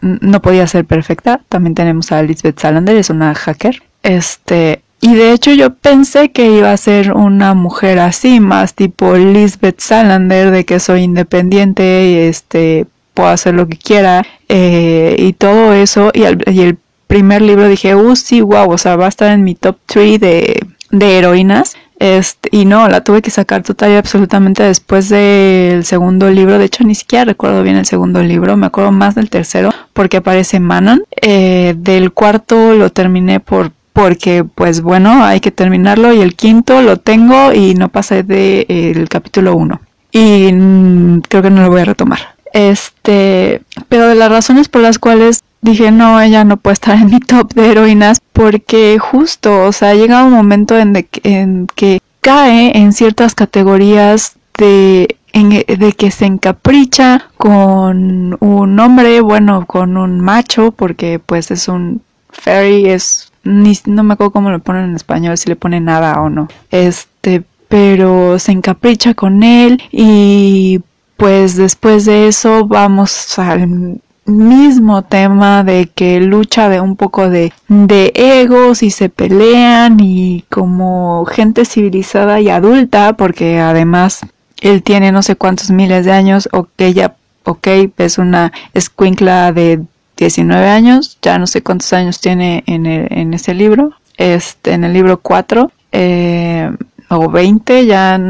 no 0.00 0.42
podía 0.42 0.66
ser 0.66 0.84
perfecta. 0.84 1.40
También 1.48 1.74
tenemos 1.74 2.12
a 2.12 2.20
Elizabeth 2.20 2.60
Salander 2.60 2.96
es 2.96 3.08
una 3.08 3.34
hacker. 3.34 3.82
Este 4.02 4.82
y 5.00 5.14
de 5.14 5.32
hecho 5.32 5.52
yo 5.54 5.74
pensé 5.74 6.30
que 6.30 6.50
iba 6.50 6.70
a 6.70 6.76
ser 6.76 7.14
una 7.14 7.54
mujer 7.54 7.98
así, 7.98 8.40
más 8.40 8.74
tipo 8.74 9.16
Lisbeth 9.16 9.80
Salander, 9.80 10.50
de 10.50 10.66
que 10.66 10.78
soy 10.78 11.04
independiente 11.04 12.10
y 12.10 12.28
este 12.28 12.86
hacer 13.26 13.54
lo 13.54 13.68
que 13.68 13.76
quiera 13.76 14.24
eh, 14.48 15.16
y 15.18 15.32
todo 15.32 15.72
eso. 15.72 16.10
Y, 16.14 16.22
el 16.22 16.78
primer 17.06 17.42
libro 17.42 17.68
dije, 17.68 17.94
uh, 17.94 18.14
sí, 18.16 18.40
wow, 18.40 18.70
o 18.70 18.78
sea, 18.78 18.96
va 18.96 19.06
a 19.06 19.08
estar 19.08 19.32
en 19.32 19.42
mi 19.44 19.54
top 19.54 19.76
3 19.86 20.20
de, 20.20 20.66
de 20.90 21.18
heroínas. 21.18 21.76
Este, 21.98 22.48
y 22.50 22.64
no, 22.64 22.88
la 22.88 23.04
tuve 23.04 23.20
que 23.20 23.30
sacar 23.30 23.62
total 23.62 23.90
y 23.90 23.96
absolutamente 23.96 24.62
después 24.62 25.10
del 25.10 25.84
segundo 25.84 26.30
libro. 26.30 26.58
De 26.58 26.64
hecho, 26.64 26.82
ni 26.84 26.94
siquiera 26.94 27.26
recuerdo 27.26 27.62
bien 27.62 27.76
el 27.76 27.84
segundo 27.84 28.22
libro, 28.22 28.56
me 28.56 28.66
acuerdo 28.66 28.90
más 28.90 29.14
del 29.14 29.28
tercero 29.28 29.70
porque 29.92 30.16
aparece 30.16 30.60
Manon. 30.60 31.04
Eh, 31.20 31.74
del 31.76 32.12
cuarto 32.12 32.74
lo 32.74 32.90
terminé 32.90 33.40
por 33.40 33.72
porque 33.92 34.44
pues 34.44 34.80
bueno, 34.80 35.24
hay 35.24 35.40
que 35.40 35.50
terminarlo 35.50 36.14
y 36.14 36.20
el 36.20 36.36
quinto 36.36 36.80
lo 36.80 36.96
tengo 36.96 37.52
y 37.52 37.74
no 37.74 37.88
pasé 37.88 38.22
del 38.22 38.64
el 38.68 39.08
capítulo 39.08 39.54
1 39.56 39.80
y 40.12 40.52
mm, 40.52 41.22
creo 41.28 41.42
que 41.42 41.50
no 41.50 41.62
lo 41.62 41.70
voy 41.70 41.82
a 41.82 41.84
retomar. 41.84 42.20
Este, 42.52 43.62
pero 43.88 44.08
de 44.08 44.14
las 44.14 44.30
razones 44.30 44.68
por 44.68 44.82
las 44.82 44.98
cuales 44.98 45.42
dije 45.62 45.90
no, 45.90 46.20
ella 46.20 46.44
no 46.44 46.56
puede 46.56 46.74
estar 46.74 46.96
en 46.96 47.10
mi 47.10 47.20
top 47.20 47.52
de 47.54 47.70
heroínas 47.70 48.20
porque 48.32 48.98
justo, 48.98 49.64
o 49.64 49.72
sea, 49.72 49.94
llega 49.94 50.24
un 50.24 50.32
momento 50.32 50.76
en, 50.78 51.66
que 51.74 52.00
cae 52.20 52.76
en 52.76 52.92
ciertas 52.92 53.34
categorías 53.34 54.36
de 54.58 55.16
de 55.32 55.92
que 55.96 56.10
se 56.10 56.26
encapricha 56.26 57.30
con 57.36 58.36
un 58.40 58.80
hombre, 58.80 59.20
bueno, 59.20 59.64
con 59.66 59.96
un 59.96 60.20
macho, 60.20 60.72
porque 60.72 61.20
pues 61.24 61.50
es 61.50 61.68
un 61.68 62.02
fairy, 62.30 62.88
es 62.90 63.32
ni, 63.44 63.78
no 63.86 64.02
me 64.02 64.14
acuerdo 64.14 64.32
cómo 64.32 64.50
lo 64.50 64.58
ponen 64.58 64.90
en 64.90 64.96
español, 64.96 65.38
si 65.38 65.48
le 65.48 65.56
pone 65.56 65.80
nada 65.80 66.20
o 66.20 66.28
no. 66.28 66.48
Este, 66.70 67.42
pero 67.68 68.38
se 68.38 68.52
encapricha 68.52 69.14
con 69.14 69.42
él 69.42 69.80
y 69.92 70.80
pues 71.20 71.54
después 71.54 72.06
de 72.06 72.26
eso 72.26 72.66
vamos 72.66 73.38
al 73.38 74.00
mismo 74.24 75.02
tema 75.02 75.62
de 75.62 75.90
que 75.94 76.20
lucha 76.20 76.68
de 76.68 76.80
un 76.80 76.96
poco 76.96 77.28
de, 77.28 77.52
de 77.68 78.12
egos 78.14 78.82
y 78.82 78.90
se 78.90 79.10
pelean 79.10 79.98
y 80.00 80.44
como 80.48 81.26
gente 81.26 81.64
civilizada 81.64 82.40
y 82.40 82.48
adulta 82.48 83.12
porque 83.12 83.58
además 83.58 84.20
él 84.60 84.82
tiene 84.82 85.12
no 85.12 85.22
sé 85.22 85.36
cuántos 85.36 85.70
miles 85.70 86.06
de 86.06 86.12
años 86.12 86.48
o 86.52 86.66
que 86.76 86.86
ella 86.86 87.14
ok 87.44 87.68
es 87.98 88.18
una 88.18 88.52
escuincla 88.72 89.52
de 89.52 89.80
19 90.16 90.68
años, 90.68 91.18
ya 91.22 91.38
no 91.38 91.46
sé 91.46 91.62
cuántos 91.62 91.92
años 91.92 92.20
tiene 92.20 92.62
en, 92.66 92.86
en 92.86 93.34
ese 93.34 93.54
libro, 93.54 93.92
este, 94.18 94.72
en 94.72 94.84
el 94.84 94.92
libro 94.92 95.18
4, 95.20 95.72
eh, 95.92 96.70
o 97.08 97.30
20, 97.30 97.86
ya, 97.86 98.20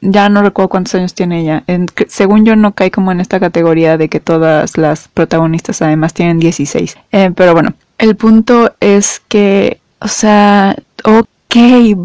ya 0.00 0.28
no 0.28 0.42
recuerdo 0.42 0.68
cuántos 0.68 0.94
años 0.94 1.14
tiene 1.14 1.40
ella. 1.40 1.64
según 2.08 2.44
yo 2.44 2.56
no 2.56 2.72
cae 2.72 2.90
como 2.90 3.12
en 3.12 3.20
esta 3.20 3.40
categoría 3.40 3.96
de 3.96 4.08
que 4.08 4.20
todas 4.20 4.76
las 4.78 5.08
protagonistas 5.08 5.82
además 5.82 6.14
tienen 6.14 6.38
16. 6.38 6.96
Eh, 7.12 7.32
pero 7.34 7.52
bueno, 7.52 7.74
el 7.98 8.16
punto 8.16 8.74
es 8.80 9.20
que, 9.28 9.80
o 10.00 10.08
sea, 10.08 10.76
ok, 11.04 11.56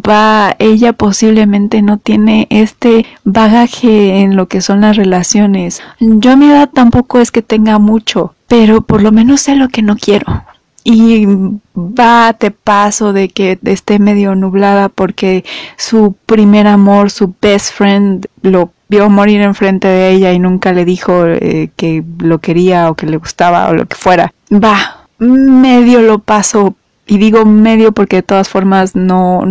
va, 0.08 0.56
ella 0.60 0.94
posiblemente 0.94 1.82
no 1.82 1.98
tiene 1.98 2.48
este 2.50 3.06
bagaje 3.24 4.20
en 4.20 4.36
lo 4.36 4.48
que 4.48 4.62
son 4.62 4.82
las 4.82 4.98
relaciones. 4.98 5.82
Yo 6.00 6.32
a 6.32 6.36
mi 6.36 6.50
edad 6.50 6.70
tampoco 6.72 7.20
es 7.20 7.32
que 7.32 7.42
tenga 7.42 7.80
mucho, 7.80 8.36
pero 8.48 8.82
por 8.82 9.02
lo 9.02 9.12
menos 9.12 9.42
sé 9.42 9.56
lo 9.56 9.70
que 9.70 9.82
no 9.82 9.96
quiero 9.96 10.44
y 10.90 11.28
va 11.76 12.32
te 12.32 12.50
paso 12.50 13.12
de 13.12 13.28
que 13.28 13.60
esté 13.66 14.00
medio 14.00 14.36
nublada 14.36 14.88
porque 14.88 15.44
su 15.76 16.16
primer 16.26 16.66
amor, 16.66 17.12
su 17.12 17.36
best 17.42 17.74
friend, 17.74 18.28
lo 18.42 18.72
vio 18.88 19.10
morir 19.10 19.42
enfrente 19.42 19.90
de 19.90 20.12
ella 20.12 20.32
y 20.32 20.40
nunca 20.40 20.72
le 20.72 20.86
dijo 20.86 21.26
eh, 21.28 21.72
que 21.76 22.06
lo 22.20 22.38
quería 22.40 22.90
o 22.90 22.96
que 22.96 23.06
le 23.06 23.18
gustaba 23.18 23.68
o 23.68 23.74
lo 23.74 23.86
que 23.86 23.98
fuera. 23.98 24.34
Va, 24.50 25.06
medio 25.20 26.02
lo 26.02 26.20
paso 26.20 26.78
y 27.06 27.18
digo 27.18 27.44
medio 27.44 27.92
porque 27.92 28.18
de 28.18 28.24
todas 28.24 28.48
formas 28.48 28.96
no... 28.96 29.42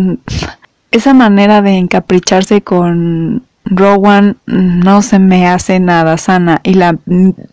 Esa 0.89 1.13
manera 1.13 1.61
de 1.61 1.77
encapricharse 1.77 2.63
con 2.63 3.43
Rowan 3.69 4.37
no 4.45 5.01
se 5.01 5.19
me 5.19 5.47
hace 5.47 5.79
nada 5.79 6.17
sana 6.17 6.59
y 6.63 6.73
la 6.75 6.97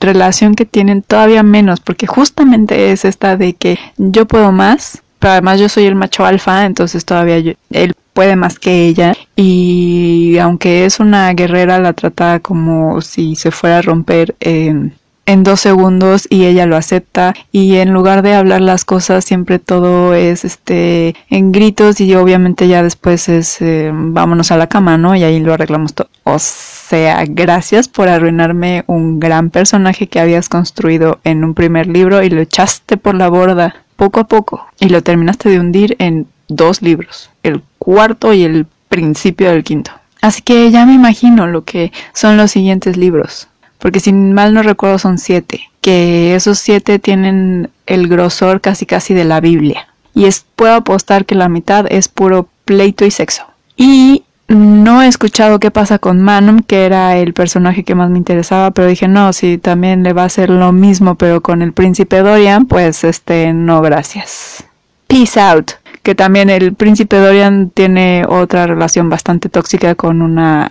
relación 0.01 0.55
que 0.55 0.65
tienen 0.65 1.03
todavía 1.03 1.43
menos 1.43 1.81
porque 1.81 2.07
justamente 2.07 2.93
es 2.93 3.05
esta 3.05 3.37
de 3.37 3.55
que 3.55 3.79
yo 3.97 4.27
puedo 4.27 4.53
más 4.53 5.03
pero 5.19 5.33
además 5.33 5.59
yo 5.59 5.69
soy 5.69 5.85
el 5.87 5.95
macho 5.95 6.25
alfa 6.25 6.67
entonces 6.67 7.05
todavía 7.05 7.55
él 7.71 7.95
puede 8.15 8.37
más 8.37 8.59
que 8.59 8.87
ella. 8.87 9.15
Y 9.37 10.39
aunque 10.39 10.87
es 10.87 11.01
una 11.01 11.35
guerrera 11.35 11.79
la 11.79 11.93
trata 11.93 12.41
como 12.41 13.03
si 13.03 13.35
se 13.35 13.51
fuera 13.51 13.79
a 13.79 13.83
romper 13.83 14.35
en 14.41 14.95
en 15.27 15.43
dos 15.43 15.61
segundos 15.61 16.27
y 16.31 16.45
ella 16.45 16.67
lo 16.67 16.77
acepta. 16.77 17.35
Y 17.53 17.77
en 17.77 17.93
lugar 17.93 18.23
de 18.23 18.35
hablar 18.35 18.61
las 18.61 18.85
cosas 18.85 19.25
siempre 19.25 19.59
todo 19.59 20.15
es 20.15 20.45
este 20.45 21.15
en 21.31 21.53
gritos 21.53 22.01
y 22.01 22.15
obviamente 22.15 22.69
ya 22.69 22.83
después 22.83 23.29
es 23.29 23.61
eh, 23.61 23.91
vámonos 23.93 24.51
a 24.51 24.57
la 24.57 24.67
cama 24.67 24.99
no 24.99 25.15
y 25.15 25.25
ahí 25.25 25.41
lo 25.41 25.55
arreglamos 25.55 25.95
todo. 25.95 26.09
O 26.25 26.39
sea 26.39 27.25
gracias 27.27 27.89
por 27.89 28.09
arruinarme 28.09 28.85
un 28.87 29.21
gran 29.21 29.51
personaje 29.51 30.07
que 30.07 30.21
habías 30.21 30.49
construido 30.49 31.21
en 31.25 31.45
un 31.45 31.55
primer 31.55 31.87
libro 31.87 32.23
y 32.23 32.31
lo 32.31 32.41
echaste 32.41 32.97
por 32.97 33.15
la 33.15 33.29
borda 33.29 33.77
poco 33.97 34.21
a 34.21 34.25
poco. 34.25 34.67
Y 34.81 34.89
lo 34.89 35.03
terminaste 35.03 35.49
de 35.49 35.61
hundir 35.61 35.97
en 35.99 36.27
dos 36.49 36.83
libros 36.83 37.31
el 37.43 37.63
cuarto 37.79 38.33
y 38.33 38.43
el 38.43 38.67
principio 38.89 39.51
del 39.51 39.65
quinto. 39.65 39.91
Así 40.21 40.41
que 40.41 40.71
ya 40.71 40.87
me 40.87 40.95
imagino 40.95 41.47
lo 41.47 41.65
que 41.65 41.93
son 42.15 42.39
los 42.39 42.51
siguientes 42.51 42.97
libros 42.97 43.49
porque 43.85 44.01
si 44.01 44.15
mal 44.15 44.55
no 44.55 44.63
recuerdo 44.63 44.99
son 44.99 45.19
siete, 45.19 45.69
que 45.83 46.35
esos 46.35 46.59
siete 46.59 46.99
tienen 46.99 47.69
el 47.85 48.09
grosor 48.09 48.63
casi 48.63 48.87
casi 48.87 49.13
de 49.13 49.27
la 49.27 49.43
Biblia. 49.43 49.89
Y 50.15 50.25
es, 50.25 50.47
puedo 50.57 50.73
apostar 50.73 51.27
que 51.27 51.35
la 51.35 51.51
mitad 51.51 51.85
es 51.91 52.09
puro 52.09 52.49
pleito 52.65 53.05
y 53.05 53.11
sexo. 53.11 53.45
Y 53.77 54.25
no 54.49 55.03
he 55.03 55.07
escuchado 55.07 55.61
qué 55.61 55.71
pasa 55.71 55.99
con 55.99 56.23
Manon, 56.23 56.61
que 56.61 56.87
era 56.87 57.19
el 57.19 57.35
personaje 57.35 57.85
que 57.85 57.95
más 57.95 58.09
me 58.09 58.17
interesaba, 58.17 58.71
pero 58.71 58.89
dije, 58.89 59.07
no, 59.07 59.35
si 59.35 59.59
también 59.59 60.03
le 60.03 60.15
va 60.15 60.23
a 60.23 60.27
hacer 60.33 60.49
lo 60.49 60.73
mismo, 60.73 61.17
pero 61.17 61.43
con 61.43 61.61
el 61.61 61.75
príncipe 61.75 62.21
Dorian, 62.21 62.65
pues 62.65 63.05
este, 63.05 63.53
no, 63.53 63.83
gracias. 63.83 64.65
Peace 65.09 65.39
out. 65.39 65.73
Que 66.03 66.15
también 66.15 66.49
el 66.49 66.73
príncipe 66.73 67.19
Dorian 67.19 67.69
tiene 67.69 68.25
otra 68.27 68.67
relación 68.67 69.11
bastante 69.11 69.51
tóxica 69.51 69.95
con 69.95 70.23
una, 70.23 70.71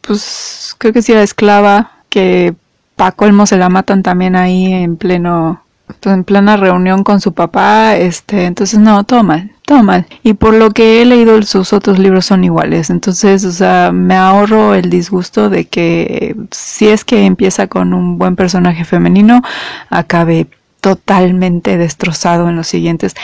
pues 0.00 0.76
creo 0.78 0.92
que 0.92 1.02
sí 1.02 1.10
era 1.10 1.24
esclava, 1.24 1.91
que 2.12 2.54
pa' 2.94 3.12
colmo 3.12 3.46
se 3.46 3.56
la 3.56 3.70
matan 3.70 4.02
también 4.02 4.36
ahí 4.36 4.70
en 4.70 4.96
pleno 4.98 5.62
pues, 6.00 6.14
en 6.14 6.24
plena 6.24 6.56
reunión 6.56 7.04
con 7.04 7.20
su 7.20 7.32
papá, 7.32 7.96
este, 7.96 8.44
entonces 8.44 8.78
no, 8.78 9.04
todo 9.04 9.22
mal, 9.22 9.50
todo 9.64 9.82
mal. 9.82 10.06
Y 10.22 10.34
por 10.34 10.54
lo 10.54 10.70
que 10.70 11.00
he 11.00 11.04
leído 11.06 11.40
sus 11.42 11.72
otros 11.72 11.98
libros 11.98 12.26
son 12.26 12.44
iguales, 12.44 12.90
entonces, 12.90 13.44
o 13.44 13.52
sea, 13.52 13.92
me 13.92 14.14
ahorro 14.14 14.74
el 14.74 14.90
disgusto 14.90 15.48
de 15.48 15.64
que 15.64 16.36
si 16.50 16.88
es 16.88 17.04
que 17.04 17.24
empieza 17.24 17.66
con 17.66 17.94
un 17.94 18.18
buen 18.18 18.36
personaje 18.36 18.84
femenino, 18.84 19.42
acabe 19.90 20.48
totalmente 20.80 21.78
destrozado 21.78 22.48
en 22.48 22.56
los 22.56 22.66
siguientes. 22.66 23.14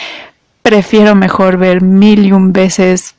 Prefiero 0.63 1.15
mejor 1.15 1.59
ver 1.59 1.83
mil 1.83 2.27
y 2.27 2.33
un 2.33 2.53
veces 2.53 3.15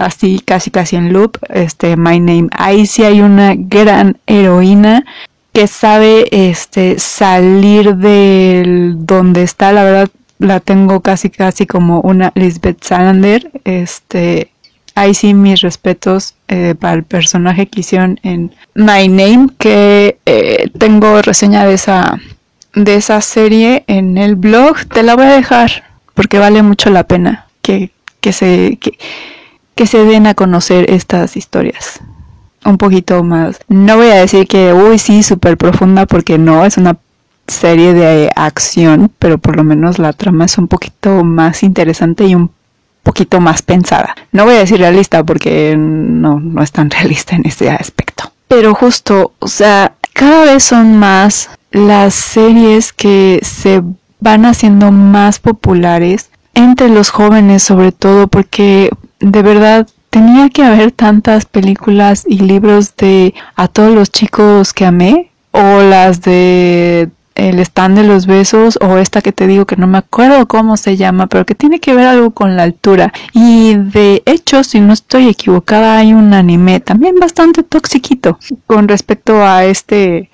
así 0.00 0.40
casi 0.44 0.70
casi 0.70 0.96
en 0.96 1.12
loop, 1.12 1.38
este 1.48 1.96
My 1.96 2.18
Name. 2.18 2.48
Ahí 2.52 2.86
sí 2.86 3.04
hay 3.04 3.20
una 3.20 3.54
gran 3.56 4.18
heroína 4.26 5.04
que 5.52 5.66
sabe 5.66 6.26
este 6.30 6.98
salir 6.98 7.96
del 7.96 8.94
donde 9.06 9.42
está, 9.42 9.72
la 9.72 9.84
verdad 9.84 10.08
la 10.38 10.60
tengo 10.60 11.00
casi 11.00 11.28
casi 11.28 11.66
como 11.66 12.00
una 12.00 12.32
Lisbeth 12.34 12.82
Salander, 12.82 13.50
este 13.64 14.50
ahí 14.94 15.14
sí 15.14 15.34
mis 15.34 15.60
respetos 15.60 16.34
eh, 16.48 16.74
para 16.78 16.94
el 16.94 17.04
personaje 17.04 17.66
que 17.66 17.80
hicieron 17.80 18.18
en 18.22 18.52
My 18.74 19.08
Name, 19.08 19.48
que 19.58 20.18
eh, 20.24 20.70
tengo 20.78 21.20
reseña 21.22 21.66
de 21.66 21.74
esa 21.74 22.18
de 22.74 22.94
esa 22.94 23.20
serie 23.20 23.84
en 23.86 24.16
el 24.16 24.36
blog, 24.36 24.86
te 24.86 25.02
la 25.02 25.16
voy 25.16 25.26
a 25.26 25.36
dejar 25.36 25.84
porque 26.14 26.38
vale 26.38 26.62
mucho 26.62 26.90
la 26.90 27.04
pena 27.04 27.46
que, 27.62 27.90
que 28.20 28.32
se 28.32 28.78
que 29.80 29.86
se 29.86 30.04
den 30.04 30.26
a 30.26 30.34
conocer 30.34 30.90
estas 30.90 31.38
historias 31.38 32.00
un 32.66 32.76
poquito 32.76 33.24
más. 33.24 33.60
No 33.66 33.96
voy 33.96 34.08
a 34.08 34.16
decir 34.16 34.46
que, 34.46 34.74
uy, 34.74 34.98
sí, 34.98 35.22
súper 35.22 35.56
profunda, 35.56 36.04
porque 36.04 36.36
no, 36.36 36.66
es 36.66 36.76
una 36.76 36.98
serie 37.46 37.94
de 37.94 38.30
acción, 38.36 39.10
pero 39.18 39.38
por 39.38 39.56
lo 39.56 39.64
menos 39.64 39.98
la 39.98 40.12
trama 40.12 40.44
es 40.44 40.58
un 40.58 40.68
poquito 40.68 41.24
más 41.24 41.62
interesante 41.62 42.26
y 42.26 42.34
un 42.34 42.50
poquito 43.02 43.40
más 43.40 43.62
pensada. 43.62 44.14
No 44.32 44.44
voy 44.44 44.56
a 44.56 44.58
decir 44.58 44.80
realista 44.80 45.24
porque 45.24 45.74
no, 45.78 46.38
no 46.38 46.62
es 46.62 46.72
tan 46.72 46.90
realista 46.90 47.34
en 47.36 47.46
ese 47.46 47.70
aspecto. 47.70 48.30
Pero 48.48 48.74
justo, 48.74 49.32
o 49.38 49.48
sea, 49.48 49.94
cada 50.12 50.44
vez 50.44 50.62
son 50.62 50.98
más 50.98 51.48
las 51.70 52.14
series 52.14 52.92
que 52.92 53.40
se 53.42 53.82
van 54.20 54.44
haciendo 54.44 54.92
más 54.92 55.38
populares 55.38 56.28
entre 56.52 56.88
los 56.88 57.08
jóvenes 57.10 57.62
sobre 57.62 57.92
todo 57.92 58.26
porque 58.26 58.90
de 59.20 59.42
verdad 59.42 59.86
tenía 60.10 60.48
que 60.50 60.64
haber 60.64 60.92
tantas 60.92 61.44
películas 61.46 62.24
y 62.26 62.40
libros 62.40 62.96
de 62.96 63.34
a 63.54 63.68
todos 63.68 63.94
los 63.94 64.10
chicos 64.10 64.72
que 64.72 64.86
amé 64.86 65.30
o 65.52 65.82
las 65.82 66.22
de 66.22 67.08
el 67.36 67.58
stand 67.60 67.96
de 67.96 68.04
los 68.04 68.26
besos 68.26 68.78
o 68.82 68.98
esta 68.98 69.22
que 69.22 69.32
te 69.32 69.46
digo 69.46 69.64
que 69.64 69.76
no 69.76 69.86
me 69.86 69.98
acuerdo 69.98 70.46
cómo 70.46 70.76
se 70.76 70.96
llama, 70.96 71.26
pero 71.26 71.46
que 71.46 71.54
tiene 71.54 71.80
que 71.80 71.94
ver 71.94 72.06
algo 72.06 72.32
con 72.32 72.56
la 72.56 72.64
altura. 72.64 73.12
Y 73.32 73.76
de 73.76 74.22
hecho, 74.26 74.62
si 74.62 74.80
no 74.80 74.92
estoy 74.92 75.28
equivocada, 75.28 75.96
hay 75.96 76.12
un 76.12 76.34
anime 76.34 76.80
también 76.80 77.14
bastante 77.18 77.62
toxiquito 77.62 78.38
con 78.66 78.88
respecto 78.88 79.42
a 79.42 79.64
este 79.64 80.30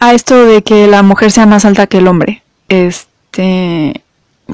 a 0.00 0.14
esto 0.14 0.46
de 0.46 0.62
que 0.62 0.86
la 0.86 1.02
mujer 1.02 1.30
sea 1.30 1.46
más 1.46 1.64
alta 1.64 1.86
que 1.86 1.98
el 1.98 2.08
hombre. 2.08 2.42
Este, 2.68 4.02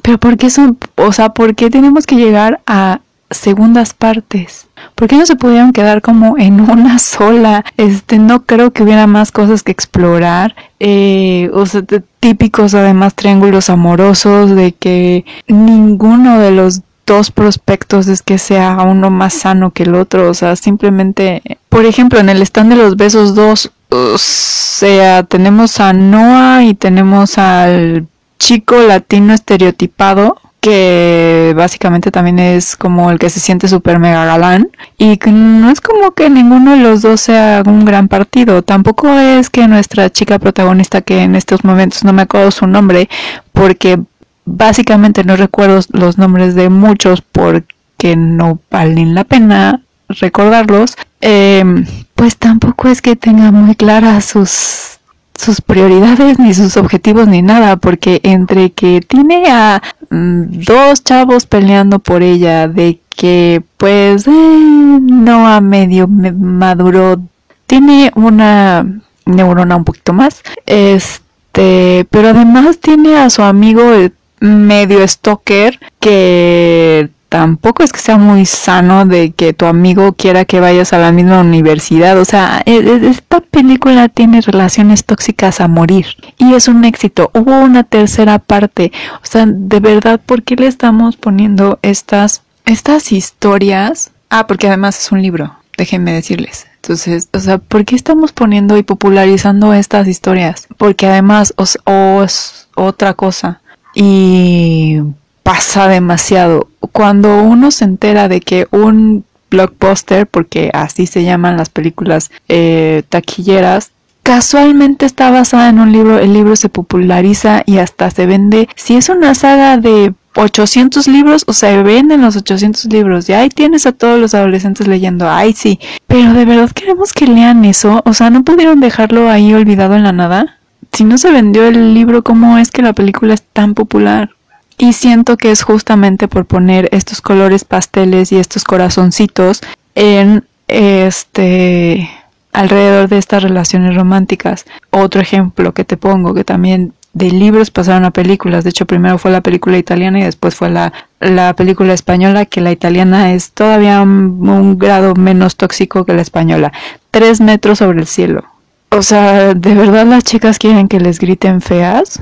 pero 0.02 0.18
¿por 0.18 0.36
qué 0.36 0.50
son, 0.50 0.78
o 0.96 1.12
sea, 1.12 1.30
por 1.30 1.54
qué 1.54 1.70
tenemos 1.70 2.06
que 2.06 2.16
llegar 2.16 2.60
a 2.66 3.00
segundas 3.30 3.94
partes? 3.94 4.66
¿Por 4.94 5.08
qué 5.08 5.16
no 5.16 5.26
se 5.26 5.36
pudieron 5.36 5.72
quedar 5.72 6.02
como 6.02 6.36
en 6.38 6.60
una 6.70 6.98
sola? 6.98 7.64
Este, 7.76 8.18
no 8.18 8.44
creo 8.44 8.70
que 8.70 8.82
hubiera 8.82 9.06
más 9.06 9.32
cosas 9.32 9.62
que 9.62 9.72
explorar. 9.72 10.54
Eh, 10.80 11.50
o 11.52 11.66
sea, 11.66 11.82
típicos 12.20 12.74
además 12.74 13.14
triángulos 13.14 13.70
amorosos 13.70 14.54
de 14.54 14.72
que 14.72 15.24
ninguno 15.48 16.38
de 16.38 16.50
los 16.50 16.82
dos 17.06 17.30
prospectos 17.30 18.08
es 18.08 18.22
que 18.22 18.38
sea 18.38 18.78
uno 18.82 19.10
más 19.10 19.34
sano 19.34 19.70
que 19.70 19.84
el 19.84 19.94
otro. 19.94 20.30
O 20.30 20.34
sea, 20.34 20.56
simplemente, 20.56 21.42
por 21.68 21.84
ejemplo, 21.84 22.18
en 22.18 22.28
el 22.28 22.42
stand 22.42 22.70
de 22.70 22.76
los 22.76 22.96
besos 22.96 23.34
dos, 23.34 23.70
o 23.90 24.18
sea, 24.18 25.22
tenemos 25.22 25.80
a 25.80 25.92
Noah 25.92 26.64
y 26.64 26.74
tenemos 26.74 27.38
al 27.38 28.06
chico 28.38 28.76
latino 28.76 29.32
estereotipado 29.32 30.38
que 30.64 31.52
básicamente 31.54 32.10
también 32.10 32.38
es 32.38 32.74
como 32.74 33.10
el 33.10 33.18
que 33.18 33.28
se 33.28 33.38
siente 33.38 33.68
súper 33.68 33.98
mega 33.98 34.24
galán 34.24 34.70
y 34.96 35.18
no 35.26 35.68
es 35.68 35.82
como 35.82 36.12
que 36.12 36.30
ninguno 36.30 36.70
de 36.70 36.78
los 36.78 37.02
dos 37.02 37.20
sea 37.20 37.62
un 37.66 37.84
gran 37.84 38.08
partido. 38.08 38.62
Tampoco 38.62 39.10
es 39.10 39.50
que 39.50 39.68
nuestra 39.68 40.08
chica 40.08 40.38
protagonista 40.38 41.02
que 41.02 41.20
en 41.20 41.36
estos 41.36 41.64
momentos 41.64 42.02
no 42.02 42.14
me 42.14 42.22
acuerdo 42.22 42.50
su 42.50 42.66
nombre 42.66 43.10
porque 43.52 44.00
básicamente 44.46 45.22
no 45.22 45.36
recuerdo 45.36 45.80
los 45.92 46.16
nombres 46.16 46.54
de 46.54 46.70
muchos 46.70 47.20
porque 47.20 48.16
no 48.16 48.58
valen 48.70 49.14
la 49.14 49.24
pena 49.24 49.82
recordarlos 50.08 50.96
em, 51.20 51.84
pues 52.14 52.38
tampoco 52.38 52.88
es 52.88 53.02
que 53.02 53.16
tenga 53.16 53.50
muy 53.50 53.74
claras 53.74 54.24
sus 54.24 54.98
sus 55.36 55.60
prioridades 55.60 56.38
ni 56.38 56.54
sus 56.54 56.76
objetivos 56.76 57.26
ni 57.28 57.42
nada, 57.42 57.76
porque 57.76 58.20
entre 58.22 58.70
que 58.72 59.00
tiene 59.00 59.44
a 59.50 59.82
mm, 60.10 60.62
dos 60.64 61.02
chavos 61.02 61.46
peleando 61.46 61.98
por 61.98 62.22
ella, 62.22 62.68
de 62.68 63.00
que 63.16 63.62
pues 63.76 64.26
eh, 64.26 64.30
no 64.30 65.46
a 65.46 65.60
medio 65.60 66.08
maduro, 66.08 67.20
tiene 67.66 68.12
una 68.14 68.86
neurona 69.26 69.76
un 69.76 69.84
poquito 69.84 70.12
más, 70.12 70.42
este, 70.66 72.06
pero 72.10 72.28
además 72.28 72.78
tiene 72.78 73.16
a 73.16 73.30
su 73.30 73.42
amigo 73.42 73.92
el 73.92 74.12
medio 74.40 75.06
stalker 75.06 75.80
que 76.00 77.08
tampoco 77.34 77.82
es 77.82 77.92
que 77.92 77.98
sea 77.98 78.16
muy 78.16 78.46
sano 78.46 79.06
de 79.06 79.32
que 79.32 79.52
tu 79.52 79.66
amigo 79.66 80.12
quiera 80.12 80.44
que 80.44 80.60
vayas 80.60 80.92
a 80.92 80.98
la 80.98 81.10
misma 81.10 81.40
universidad. 81.40 82.16
O 82.20 82.24
sea, 82.24 82.62
e, 82.64 82.76
e, 82.76 83.08
esta 83.08 83.40
película 83.40 84.08
tiene 84.08 84.40
relaciones 84.40 85.04
tóxicas 85.04 85.60
a 85.60 85.66
morir. 85.66 86.06
Y 86.38 86.54
es 86.54 86.68
un 86.68 86.84
éxito. 86.84 87.32
Hubo 87.34 87.58
una 87.58 87.82
tercera 87.82 88.38
parte. 88.38 88.92
O 89.16 89.26
sea, 89.26 89.46
de 89.48 89.80
verdad, 89.80 90.20
¿por 90.24 90.44
qué 90.44 90.54
le 90.54 90.68
estamos 90.68 91.16
poniendo 91.16 91.80
estas, 91.82 92.42
estas 92.66 93.10
historias? 93.10 94.12
Ah, 94.30 94.46
porque 94.46 94.68
además 94.68 94.96
es 95.00 95.10
un 95.10 95.20
libro. 95.20 95.56
Déjenme 95.76 96.12
decirles. 96.12 96.68
Entonces, 96.76 97.30
o 97.32 97.40
sea, 97.40 97.58
¿por 97.58 97.84
qué 97.84 97.96
estamos 97.96 98.30
poniendo 98.30 98.76
y 98.78 98.84
popularizando 98.84 99.74
estas 99.74 100.06
historias? 100.06 100.68
Porque 100.78 101.08
además 101.08 101.52
os, 101.56 101.80
os 101.82 102.68
otra 102.76 103.14
cosa. 103.14 103.60
Y 103.92 105.00
pasa 105.44 105.86
demasiado. 105.86 106.68
Cuando 106.90 107.44
uno 107.44 107.70
se 107.70 107.84
entera 107.84 108.26
de 108.26 108.40
que 108.40 108.66
un 108.72 109.24
blockbuster, 109.50 110.26
porque 110.26 110.70
así 110.72 111.06
se 111.06 111.22
llaman 111.22 111.56
las 111.56 111.68
películas 111.68 112.32
eh, 112.48 113.04
taquilleras, 113.08 113.92
casualmente 114.24 115.06
está 115.06 115.30
basada 115.30 115.68
en 115.68 115.78
un 115.78 115.92
libro, 115.92 116.18
el 116.18 116.32
libro 116.32 116.56
se 116.56 116.68
populariza 116.68 117.62
y 117.66 117.78
hasta 117.78 118.10
se 118.10 118.26
vende. 118.26 118.68
Si 118.74 118.96
es 118.96 119.08
una 119.10 119.34
saga 119.34 119.76
de 119.76 120.14
800 120.34 121.06
libros, 121.06 121.44
o 121.46 121.52
sea, 121.52 121.82
venden 121.82 122.22
los 122.22 122.36
800 122.36 122.86
libros 122.86 123.28
y 123.28 123.34
ahí 123.34 123.50
tienes 123.50 123.86
a 123.86 123.92
todos 123.92 124.18
los 124.18 124.34
adolescentes 124.34 124.88
leyendo, 124.88 125.30
ay 125.30 125.52
sí, 125.52 125.78
pero 126.08 126.32
de 126.32 126.44
verdad 126.44 126.70
queremos 126.70 127.12
que 127.12 127.26
lean 127.26 127.64
eso, 127.64 128.02
o 128.04 128.14
sea, 128.14 128.30
no 128.30 128.42
pudieron 128.42 128.80
dejarlo 128.80 129.30
ahí 129.30 129.54
olvidado 129.54 129.94
en 129.94 130.02
la 130.02 130.12
nada. 130.12 130.58
Si 130.92 131.04
no 131.04 131.18
se 131.18 131.30
vendió 131.30 131.66
el 131.66 131.94
libro, 131.94 132.22
¿cómo 132.22 132.56
es 132.58 132.70
que 132.70 132.82
la 132.82 132.92
película 132.92 133.34
es 133.34 133.42
tan 133.42 133.74
popular? 133.74 134.30
Y 134.78 134.92
siento 134.92 135.36
que 135.36 135.50
es 135.50 135.62
justamente 135.62 136.28
por 136.28 136.46
poner 136.46 136.88
estos 136.92 137.20
colores 137.20 137.64
pasteles 137.64 138.32
y 138.32 138.36
estos 138.36 138.64
corazoncitos 138.64 139.60
en 139.94 140.44
este 140.68 142.10
alrededor 142.52 143.08
de 143.08 143.18
estas 143.18 143.42
relaciones 143.42 143.94
románticas. 143.94 144.64
Otro 144.90 145.20
ejemplo 145.20 145.72
que 145.72 145.84
te 145.84 145.96
pongo, 145.96 146.34
que 146.34 146.44
también 146.44 146.92
de 147.12 147.30
libros 147.30 147.70
pasaron 147.70 148.04
a 148.04 148.10
películas. 148.10 148.64
De 148.64 148.70
hecho, 148.70 148.86
primero 148.86 149.18
fue 149.18 149.30
la 149.30 149.40
película 149.40 149.78
italiana 149.78 150.20
y 150.20 150.24
después 150.24 150.54
fue 150.54 150.70
la, 150.70 150.92
la 151.20 151.54
película 151.54 151.92
española, 151.92 152.44
que 152.44 152.60
la 152.60 152.72
italiana 152.72 153.32
es 153.32 153.52
todavía 153.52 154.02
un, 154.02 154.48
un, 154.48 154.78
grado 154.78 155.14
menos 155.14 155.56
tóxico 155.56 156.04
que 156.04 156.14
la 156.14 156.22
española. 156.22 156.72
Tres 157.10 157.40
metros 157.40 157.78
sobre 157.78 158.00
el 158.00 158.06
cielo. 158.06 158.44
O 158.90 159.02
sea, 159.02 159.54
¿de 159.54 159.74
verdad 159.74 160.06
las 160.06 160.24
chicas 160.24 160.58
quieren 160.58 160.88
que 160.88 161.00
les 161.00 161.18
griten 161.18 161.60
feas? 161.60 162.20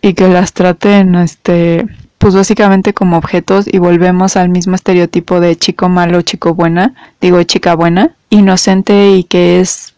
Y 0.00 0.14
que 0.14 0.28
las 0.28 0.52
traten, 0.52 1.14
este, 1.14 1.86
pues 2.18 2.34
básicamente 2.34 2.92
como 2.92 3.16
objetos 3.16 3.66
y 3.70 3.78
volvemos 3.78 4.36
al 4.36 4.48
mismo 4.48 4.74
estereotipo 4.74 5.40
de 5.40 5.56
chico 5.56 5.88
malo, 5.88 6.22
chico 6.22 6.54
buena, 6.54 6.94
digo 7.20 7.42
chica 7.44 7.74
buena, 7.74 8.12
inocente 8.30 9.12
y 9.12 9.24
que 9.24 9.60
es 9.60 9.94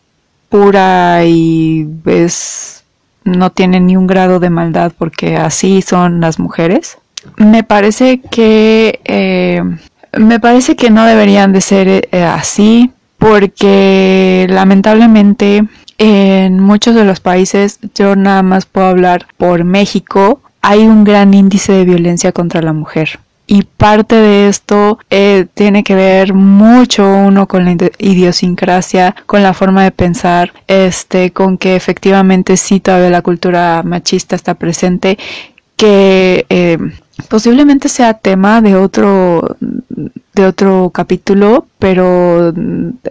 pura 0.48 1.24
y 1.24 1.88
es 2.06 2.84
no 3.24 3.50
tiene 3.50 3.80
ni 3.80 3.96
un 3.96 4.06
grado 4.06 4.40
de 4.40 4.50
maldad 4.50 4.92
porque 4.96 5.36
así 5.36 5.82
son 5.82 6.20
las 6.20 6.38
mujeres. 6.38 6.98
Me 7.36 7.62
parece 7.62 8.20
que 8.20 9.00
eh, 9.04 9.62
me 10.18 10.40
parece 10.40 10.76
que 10.76 10.90
no 10.90 11.04
deberían 11.04 11.52
de 11.52 11.60
ser 11.60 11.88
eh, 11.88 12.22
así 12.22 12.92
porque 13.18 14.46
lamentablemente 14.48 15.64
en 16.00 16.60
muchos 16.60 16.94
de 16.94 17.04
los 17.04 17.20
países, 17.20 17.78
yo 17.94 18.16
nada 18.16 18.42
más 18.42 18.64
puedo 18.64 18.86
hablar 18.86 19.26
por 19.36 19.64
México, 19.64 20.40
hay 20.62 20.78
un 20.86 21.04
gran 21.04 21.34
índice 21.34 21.72
de 21.74 21.84
violencia 21.84 22.32
contra 22.32 22.62
la 22.62 22.72
mujer. 22.72 23.20
Y 23.46 23.64
parte 23.64 24.14
de 24.14 24.48
esto 24.48 24.98
eh, 25.10 25.46
tiene 25.52 25.84
que 25.84 25.94
ver 25.94 26.32
mucho 26.32 27.06
uno 27.06 27.46
con 27.46 27.66
la 27.66 27.76
idiosincrasia, 27.98 29.14
con 29.26 29.42
la 29.42 29.52
forma 29.52 29.84
de 29.84 29.90
pensar, 29.90 30.54
este, 30.68 31.32
con 31.32 31.58
que 31.58 31.76
efectivamente 31.76 32.56
sí 32.56 32.80
todavía 32.80 33.10
la 33.10 33.20
cultura 33.20 33.82
machista 33.84 34.36
está 34.36 34.54
presente, 34.54 35.18
que 35.76 36.46
eh, 36.48 36.78
posiblemente 37.28 37.90
sea 37.90 38.14
tema 38.14 38.62
de 38.62 38.74
otro 38.74 39.56
de 40.32 40.46
otro 40.46 40.90
capítulo, 40.94 41.66
pero 41.78 42.54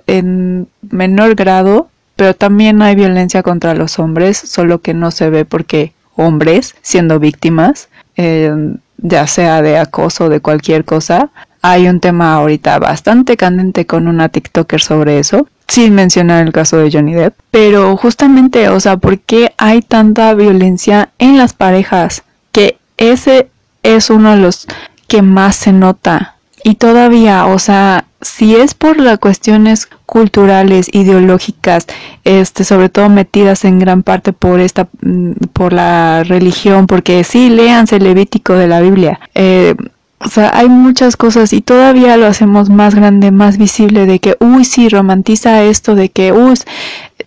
en 0.07 0.67
menor 0.89 1.35
grado 1.35 1.89
pero 2.19 2.33
también 2.33 2.81
hay 2.81 2.95
violencia 2.95 3.43
contra 3.43 3.73
los 3.75 3.97
hombres, 3.97 4.37
solo 4.37 4.81
que 4.81 4.93
no 4.93 5.09
se 5.09 5.29
ve 5.29 5.45
porque 5.45 5.93
hombres 6.17 6.75
siendo 6.81 7.17
víctimas, 7.17 7.87
eh, 8.17 8.75
ya 8.97 9.25
sea 9.25 9.61
de 9.61 9.77
acoso 9.77 10.27
de 10.27 10.41
cualquier 10.41 10.83
cosa. 10.83 11.29
Hay 11.61 11.87
un 11.87 12.01
tema 12.01 12.33
ahorita 12.33 12.77
bastante 12.77 13.37
candente 13.37 13.85
con 13.85 14.09
una 14.09 14.27
TikToker 14.27 14.81
sobre 14.81 15.19
eso, 15.19 15.47
sin 15.69 15.95
mencionar 15.95 16.45
el 16.45 16.51
caso 16.51 16.75
de 16.75 16.91
Johnny 16.91 17.13
Depp. 17.13 17.35
Pero 17.51 17.95
justamente, 17.95 18.67
o 18.67 18.81
sea, 18.81 18.97
¿por 18.97 19.17
qué 19.19 19.53
hay 19.57 19.81
tanta 19.81 20.33
violencia 20.33 21.11
en 21.19 21.37
las 21.37 21.53
parejas? 21.53 22.23
Que 22.51 22.79
ese 22.97 23.49
es 23.81 24.09
uno 24.09 24.31
de 24.31 24.41
los 24.41 24.67
que 25.07 25.21
más 25.21 25.55
se 25.55 25.71
nota. 25.71 26.35
Y 26.65 26.75
todavía, 26.75 27.45
o 27.45 27.59
sea, 27.59 28.08
si 28.21 28.55
es 28.55 28.73
por 28.73 28.97
las 28.97 29.19
cuestiones 29.19 29.87
culturales, 30.05 30.89
ideológicas, 30.91 31.87
este, 32.23 32.63
sobre 32.63 32.89
todo 32.89 33.09
metidas 33.09 33.63
en 33.63 33.79
gran 33.79 34.03
parte 34.03 34.33
por 34.33 34.59
esta, 34.59 34.89
mm, 35.01 35.31
por 35.53 35.73
la 35.73 36.23
religión, 36.23 36.87
porque 36.87 37.23
sí, 37.23 37.49
léanse 37.49 37.99
Levítico 37.99 38.53
de 38.53 38.67
la 38.67 38.81
Biblia. 38.81 39.19
Eh, 39.35 39.75
o 40.21 40.27
sea, 40.27 40.51
hay 40.53 40.67
muchas 40.67 41.15
cosas 41.15 41.53
y 41.53 41.61
todavía 41.61 42.17
lo 42.17 42.27
hacemos 42.27 42.69
más 42.69 42.93
grande, 42.93 43.31
más 43.31 43.57
visible 43.57 44.05
de 44.05 44.19
que, 44.19 44.35
uy, 44.41 44.65
sí, 44.65 44.89
romantiza 44.89 45.63
esto, 45.63 45.95
de 45.95 46.09
que, 46.09 46.33
uy, 46.33 46.55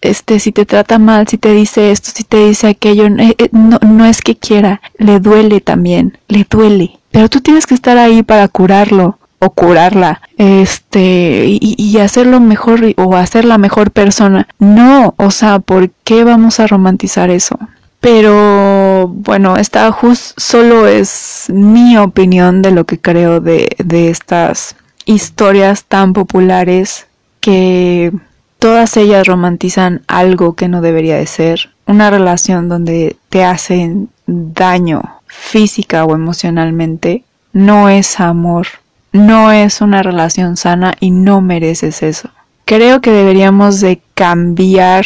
este, 0.02 0.38
si 0.40 0.52
te 0.52 0.66
trata 0.66 0.98
mal, 0.98 1.26
si 1.26 1.38
te 1.38 1.54
dice 1.54 1.90
esto, 1.90 2.10
si 2.14 2.24
te 2.24 2.48
dice 2.48 2.68
aquello, 2.68 3.06
eh, 3.06 3.34
eh, 3.38 3.48
no, 3.52 3.78
no 3.80 4.04
es 4.04 4.20
que 4.20 4.36
quiera, 4.36 4.82
le 4.98 5.20
duele 5.20 5.60
también, 5.62 6.18
le 6.28 6.46
duele. 6.48 6.98
Pero 7.10 7.30
tú 7.30 7.40
tienes 7.40 7.66
que 7.66 7.74
estar 7.74 7.96
ahí 7.96 8.22
para 8.22 8.48
curarlo 8.48 9.18
o 9.42 9.50
curarla, 9.50 10.22
este, 10.38 11.58
y, 11.60 11.98
hacerlo 11.98 12.38
mejor 12.38 12.80
o 12.96 13.16
hacer 13.16 13.44
la 13.44 13.58
mejor 13.58 13.90
persona. 13.90 14.46
No, 14.60 15.14
o 15.16 15.32
sea, 15.32 15.58
¿por 15.58 15.90
qué 16.04 16.22
vamos 16.22 16.60
a 16.60 16.68
romantizar 16.68 17.28
eso? 17.28 17.58
Pero 17.98 19.08
bueno, 19.08 19.56
esta 19.56 19.90
just 19.90 20.38
solo 20.38 20.86
es 20.86 21.46
mi 21.48 21.96
opinión 21.98 22.62
de 22.62 22.70
lo 22.70 22.84
que 22.84 23.00
creo 23.00 23.40
de, 23.40 23.74
de 23.78 24.10
estas 24.10 24.76
historias 25.06 25.84
tan 25.84 26.12
populares 26.12 27.06
que 27.40 28.12
todas 28.60 28.96
ellas 28.96 29.26
romantizan 29.26 30.02
algo 30.06 30.54
que 30.54 30.68
no 30.68 30.82
debería 30.82 31.16
de 31.16 31.26
ser. 31.26 31.70
Una 31.86 32.10
relación 32.10 32.68
donde 32.68 33.16
te 33.28 33.44
hacen 33.44 34.08
daño 34.26 35.02
física 35.26 36.04
o 36.04 36.14
emocionalmente 36.14 37.24
no 37.52 37.88
es 37.88 38.20
amor 38.20 38.68
no 39.12 39.52
es 39.52 39.80
una 39.80 40.02
relación 40.02 40.56
sana 40.56 40.94
y 41.00 41.10
no 41.10 41.40
mereces 41.40 42.02
eso. 42.02 42.30
Creo 42.64 43.00
que 43.00 43.10
deberíamos 43.10 43.80
de 43.80 44.00
cambiar 44.14 45.04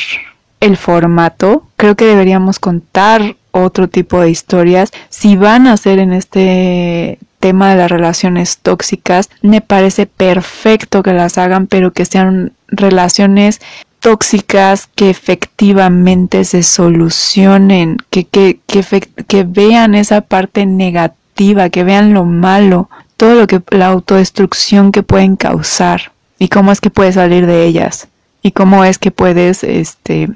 el 0.60 0.76
formato, 0.76 1.66
creo 1.76 1.96
que 1.96 2.06
deberíamos 2.06 2.58
contar 2.58 3.36
otro 3.50 3.88
tipo 3.88 4.20
de 4.20 4.30
historias. 4.30 4.90
Si 5.08 5.36
van 5.36 5.66
a 5.66 5.72
hacer 5.72 5.98
en 5.98 6.12
este 6.12 7.18
tema 7.40 7.70
de 7.70 7.76
las 7.76 7.90
relaciones 7.90 8.58
tóxicas, 8.58 9.30
me 9.42 9.60
parece 9.60 10.06
perfecto 10.06 11.02
que 11.02 11.12
las 11.12 11.38
hagan, 11.38 11.66
pero 11.66 11.92
que 11.92 12.04
sean 12.04 12.52
relaciones 12.68 13.60
tóxicas 14.00 14.88
que 14.94 15.10
efectivamente 15.10 16.44
se 16.44 16.62
solucionen, 16.62 17.96
que, 18.10 18.24
que, 18.24 18.60
que, 18.66 18.82
que 19.26 19.44
vean 19.44 19.94
esa 19.94 20.20
parte 20.20 20.66
negativa, 20.66 21.70
que 21.70 21.84
vean 21.84 22.14
lo 22.14 22.24
malo, 22.24 22.88
todo 23.16 23.34
lo 23.34 23.46
que 23.46 23.62
la 23.70 23.88
autodestrucción 23.88 24.92
que 24.92 25.02
pueden 25.02 25.36
causar 25.36 26.12
y 26.38 26.48
cómo 26.48 26.72
es 26.72 26.80
que 26.80 26.90
puedes 26.90 27.14
salir 27.14 27.46
de 27.46 27.64
ellas 27.64 28.08
y 28.42 28.52
cómo 28.52 28.84
es 28.84 28.98
que 28.98 29.10
puedes 29.10 29.64
este 29.64 30.28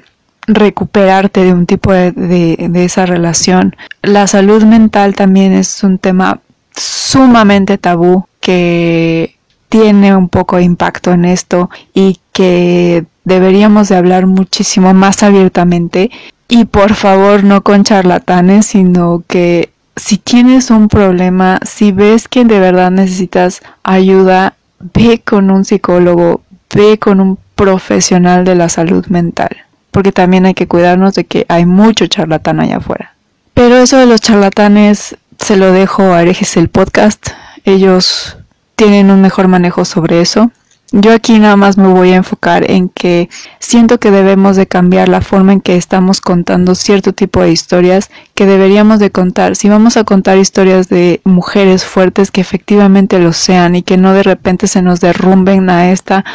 recuperarte 0.47 1.43
de 1.43 1.53
un 1.53 1.65
tipo 1.65 1.93
de, 1.93 2.11
de, 2.11 2.83
esa 2.85 3.05
relación. 3.05 3.75
La 4.01 4.27
salud 4.27 4.63
mental 4.63 5.15
también 5.15 5.53
es 5.53 5.83
un 5.83 5.99
tema 5.99 6.39
sumamente 6.75 7.77
tabú 7.77 8.25
que 8.39 9.35
tiene 9.69 10.15
un 10.15 10.29
poco 10.29 10.57
de 10.57 10.63
impacto 10.63 11.11
en 11.11 11.25
esto 11.25 11.69
y 11.93 12.19
que 12.33 13.05
deberíamos 13.23 13.87
de 13.89 13.95
hablar 13.95 14.25
muchísimo 14.25 14.93
más 14.93 15.23
abiertamente 15.23 16.09
Y 16.47 16.65
por 16.65 16.95
favor, 16.95 17.45
no 17.45 17.61
con 17.61 17.83
charlatanes, 17.83 18.65
sino 18.65 19.23
que 19.27 19.69
si 20.01 20.17
tienes 20.17 20.71
un 20.71 20.87
problema, 20.87 21.59
si 21.63 21.91
ves 21.91 22.27
que 22.27 22.43
de 22.43 22.59
verdad 22.59 22.89
necesitas 22.89 23.61
ayuda, 23.83 24.55
ve 24.95 25.21
con 25.23 25.51
un 25.51 25.63
psicólogo, 25.63 26.41
ve 26.73 26.97
con 26.97 27.19
un 27.19 27.37
profesional 27.53 28.43
de 28.43 28.55
la 28.55 28.67
salud 28.67 29.05
mental. 29.07 29.49
Porque 29.91 30.11
también 30.11 30.47
hay 30.47 30.55
que 30.55 30.67
cuidarnos 30.67 31.13
de 31.13 31.25
que 31.25 31.45
hay 31.49 31.67
mucho 31.67 32.07
charlatán 32.07 32.59
allá 32.59 32.77
afuera. 32.77 33.13
Pero 33.53 33.77
eso 33.77 33.97
de 33.97 34.07
los 34.07 34.21
charlatanes 34.21 35.17
se 35.37 35.55
lo 35.55 35.71
dejo 35.71 36.01
a 36.01 36.23
Herejes 36.23 36.57
el 36.57 36.69
podcast. 36.69 37.27
Ellos 37.63 38.37
tienen 38.75 39.11
un 39.11 39.21
mejor 39.21 39.49
manejo 39.49 39.85
sobre 39.85 40.19
eso. 40.19 40.51
Yo 40.93 41.13
aquí 41.13 41.39
nada 41.39 41.55
más 41.55 41.77
me 41.77 41.87
voy 41.87 42.11
a 42.11 42.17
enfocar 42.17 42.69
en 42.69 42.89
que 42.89 43.29
siento 43.59 43.97
que 43.97 44.11
debemos 44.11 44.57
de 44.57 44.67
cambiar 44.67 45.07
la 45.07 45.21
forma 45.21 45.53
en 45.53 45.61
que 45.61 45.77
estamos 45.77 46.19
contando 46.19 46.75
cierto 46.75 47.13
tipo 47.13 47.41
de 47.41 47.51
historias 47.51 48.11
que 48.35 48.45
deberíamos 48.45 48.99
de 48.99 49.09
contar. 49.09 49.55
Si 49.55 49.69
vamos 49.69 49.95
a 49.95 50.03
contar 50.03 50.37
historias 50.37 50.89
de 50.89 51.21
mujeres 51.23 51.85
fuertes 51.85 52.29
que 52.29 52.41
efectivamente 52.41 53.19
lo 53.19 53.31
sean 53.31 53.75
y 53.75 53.83
que 53.83 53.95
no 53.95 54.13
de 54.13 54.23
repente 54.23 54.67
se 54.67 54.81
nos 54.81 54.99
derrumben 54.99 55.69
a 55.69 55.91
esta 55.91 56.25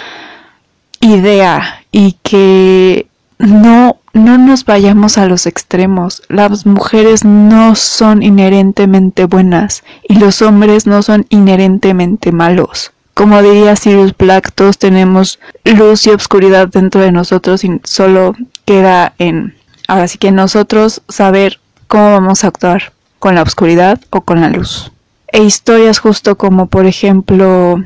idea 1.00 1.82
y 1.92 2.16
que 2.22 3.08
no 3.38 3.98
no 4.14 4.38
nos 4.38 4.64
vayamos 4.64 5.18
a 5.18 5.26
los 5.26 5.44
extremos. 5.44 6.22
Las 6.28 6.64
mujeres 6.64 7.26
no 7.26 7.74
son 7.74 8.22
inherentemente 8.22 9.26
buenas 9.26 9.84
y 10.08 10.14
los 10.14 10.40
hombres 10.40 10.86
no 10.86 11.02
son 11.02 11.26
inherentemente 11.28 12.32
malos. 12.32 12.92
Como 13.16 13.40
diría 13.40 13.76
Sirius 13.76 14.14
Black, 14.14 14.52
todos 14.54 14.76
tenemos 14.76 15.38
luz 15.64 16.06
y 16.06 16.10
obscuridad 16.10 16.68
dentro 16.68 17.00
de 17.00 17.12
nosotros 17.12 17.64
y 17.64 17.80
solo 17.82 18.36
queda 18.66 19.14
en, 19.16 19.54
ahora 19.88 20.06
sí 20.06 20.18
que 20.18 20.32
nosotros 20.32 21.00
saber 21.08 21.58
cómo 21.86 22.10
vamos 22.10 22.44
a 22.44 22.48
actuar, 22.48 22.92
con 23.18 23.34
la 23.34 23.40
oscuridad 23.40 23.98
o 24.10 24.20
con 24.20 24.42
la 24.42 24.50
luz. 24.50 24.92
E 25.32 25.42
historias 25.42 25.98
justo 25.98 26.36
como 26.36 26.66
por 26.66 26.84
ejemplo 26.84 27.82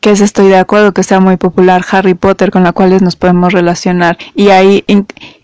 que 0.00 0.10
es 0.10 0.20
estoy 0.20 0.48
de 0.48 0.56
acuerdo 0.56 0.92
que 0.92 1.02
sea 1.02 1.20
muy 1.20 1.36
popular 1.36 1.84
Harry 1.90 2.14
Potter 2.14 2.50
con 2.50 2.64
la 2.64 2.72
cuales 2.72 3.02
nos 3.02 3.16
podemos 3.16 3.52
relacionar 3.52 4.16
y 4.34 4.48
ahí 4.48 4.84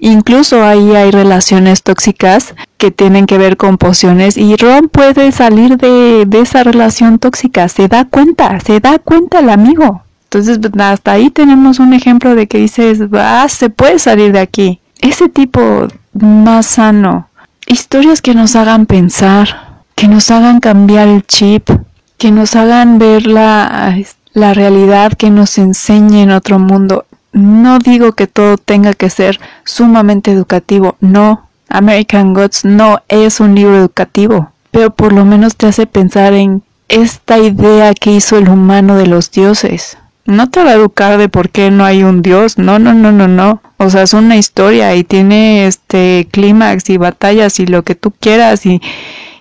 incluso 0.00 0.64
ahí 0.64 0.96
hay 0.96 1.10
relaciones 1.10 1.82
tóxicas 1.82 2.54
que 2.78 2.90
tienen 2.90 3.26
que 3.26 3.38
ver 3.38 3.56
con 3.56 3.76
pociones 3.76 4.36
y 4.36 4.56
Ron 4.56 4.88
puede 4.88 5.30
salir 5.32 5.76
de, 5.76 6.24
de 6.26 6.40
esa 6.40 6.62
relación 6.62 7.18
tóxica, 7.18 7.68
se 7.68 7.88
da 7.88 8.06
cuenta, 8.06 8.58
se 8.60 8.80
da 8.80 8.98
cuenta 8.98 9.40
el 9.40 9.50
amigo. 9.50 10.02
Entonces 10.24 10.58
hasta 10.78 11.12
ahí 11.12 11.30
tenemos 11.30 11.78
un 11.78 11.92
ejemplo 11.92 12.34
de 12.34 12.46
que 12.46 12.58
dices, 12.58 13.00
ah, 13.12 13.46
se 13.48 13.70
puede 13.70 13.98
salir 13.98 14.32
de 14.32 14.40
aquí. 14.40 14.80
Ese 15.00 15.28
tipo 15.28 15.86
más 16.12 16.66
sano. 16.66 17.28
Historias 17.66 18.20
que 18.20 18.34
nos 18.34 18.56
hagan 18.56 18.86
pensar, 18.86 19.82
que 19.94 20.08
nos 20.08 20.30
hagan 20.30 20.60
cambiar 20.60 21.08
el 21.08 21.26
chip, 21.26 21.70
que 22.18 22.32
nos 22.32 22.56
hagan 22.56 22.98
ver 22.98 23.26
la, 23.26 23.96
la 24.36 24.52
realidad 24.52 25.14
que 25.14 25.30
nos 25.30 25.56
enseñe 25.56 26.20
en 26.20 26.30
otro 26.30 26.58
mundo. 26.58 27.06
No 27.32 27.78
digo 27.78 28.12
que 28.12 28.26
todo 28.26 28.58
tenga 28.58 28.92
que 28.92 29.08
ser 29.08 29.40
sumamente 29.64 30.30
educativo, 30.30 30.96
no. 31.00 31.48
American 31.70 32.34
Gods 32.34 32.66
no 32.66 33.00
es 33.08 33.40
un 33.40 33.54
libro 33.54 33.78
educativo, 33.78 34.52
pero 34.72 34.90
por 34.90 35.14
lo 35.14 35.24
menos 35.24 35.56
te 35.56 35.68
hace 35.68 35.86
pensar 35.86 36.34
en 36.34 36.62
esta 36.88 37.38
idea 37.38 37.94
que 37.94 38.12
hizo 38.12 38.36
el 38.36 38.50
humano 38.50 38.96
de 38.96 39.06
los 39.06 39.30
dioses. 39.30 39.96
No 40.26 40.50
te 40.50 40.62
va 40.62 40.72
a 40.72 40.74
educar 40.74 41.16
de 41.16 41.30
por 41.30 41.48
qué 41.48 41.70
no 41.70 41.86
hay 41.86 42.02
un 42.02 42.20
dios, 42.20 42.58
no, 42.58 42.78
no, 42.78 42.92
no, 42.92 43.12
no, 43.12 43.28
no. 43.28 43.62
O 43.78 43.88
sea, 43.88 44.02
es 44.02 44.12
una 44.12 44.36
historia 44.36 44.94
y 44.96 45.02
tiene 45.02 45.66
este 45.66 46.28
clímax 46.30 46.90
y 46.90 46.98
batallas 46.98 47.58
y 47.58 47.66
lo 47.66 47.84
que 47.84 47.94
tú 47.94 48.10
quieras 48.10 48.66
y, 48.66 48.82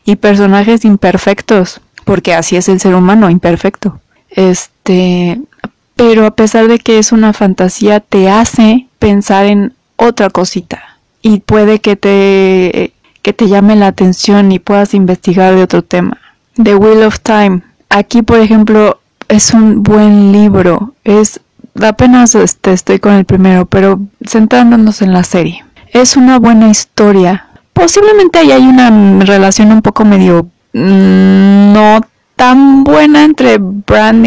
y 0.06 0.16
personajes 0.16 0.86
imperfectos, 0.86 1.82
porque 2.06 2.34
así 2.34 2.56
es 2.56 2.70
el 2.70 2.80
ser 2.80 2.96
humano, 2.96 3.30
imperfecto. 3.30 4.00
Este, 4.30 4.75
pero 5.96 6.26
a 6.26 6.32
pesar 6.32 6.68
de 6.68 6.80
que 6.80 7.00
es 7.00 7.12
una 7.12 7.34
fantasía, 7.34 8.00
te 8.00 8.30
hace 8.30 8.88
pensar 9.00 9.46
en 9.46 9.74
otra 9.98 10.30
cosita 10.30 10.82
y 11.22 11.40
puede 11.40 11.80
que 11.80 11.96
te, 11.96 12.94
que 13.22 13.34
te 13.34 13.48
llame 13.48 13.76
la 13.76 13.88
atención 13.88 14.52
y 14.52 14.60
puedas 14.60 14.94
investigar 14.94 15.56
de 15.56 15.64
otro 15.64 15.82
tema. 15.82 16.18
The 16.62 16.76
Wheel 16.76 17.04
of 17.04 17.20
Time. 17.20 17.62
Aquí, 17.90 18.22
por 18.22 18.40
ejemplo, 18.40 19.00
es 19.28 19.54
un 19.54 19.84
buen 19.84 20.32
libro. 20.32 20.94
Es 21.04 21.42
apenas 21.82 22.36
este, 22.36 22.74
estoy 22.74 23.00
con 23.00 23.14
el 23.14 23.26
primero, 23.26 23.66
pero 23.66 24.00
centrándonos 24.26 25.02
en 25.02 25.14
la 25.14 25.24
serie. 25.24 25.64
Es 25.92 26.16
una 26.16 26.40
buena 26.40 26.70
historia. 26.70 27.48
Posiblemente 27.74 28.40
ahí 28.40 28.52
hay 28.52 28.66
una 28.68 28.90
relación 29.24 29.72
un 29.72 29.82
poco 29.82 30.06
medio 30.06 30.48
mm, 30.74 31.74
no 31.74 32.02
tan 32.36 32.84
buena 32.84 33.24
entre 33.24 33.58
Bran 33.60 34.26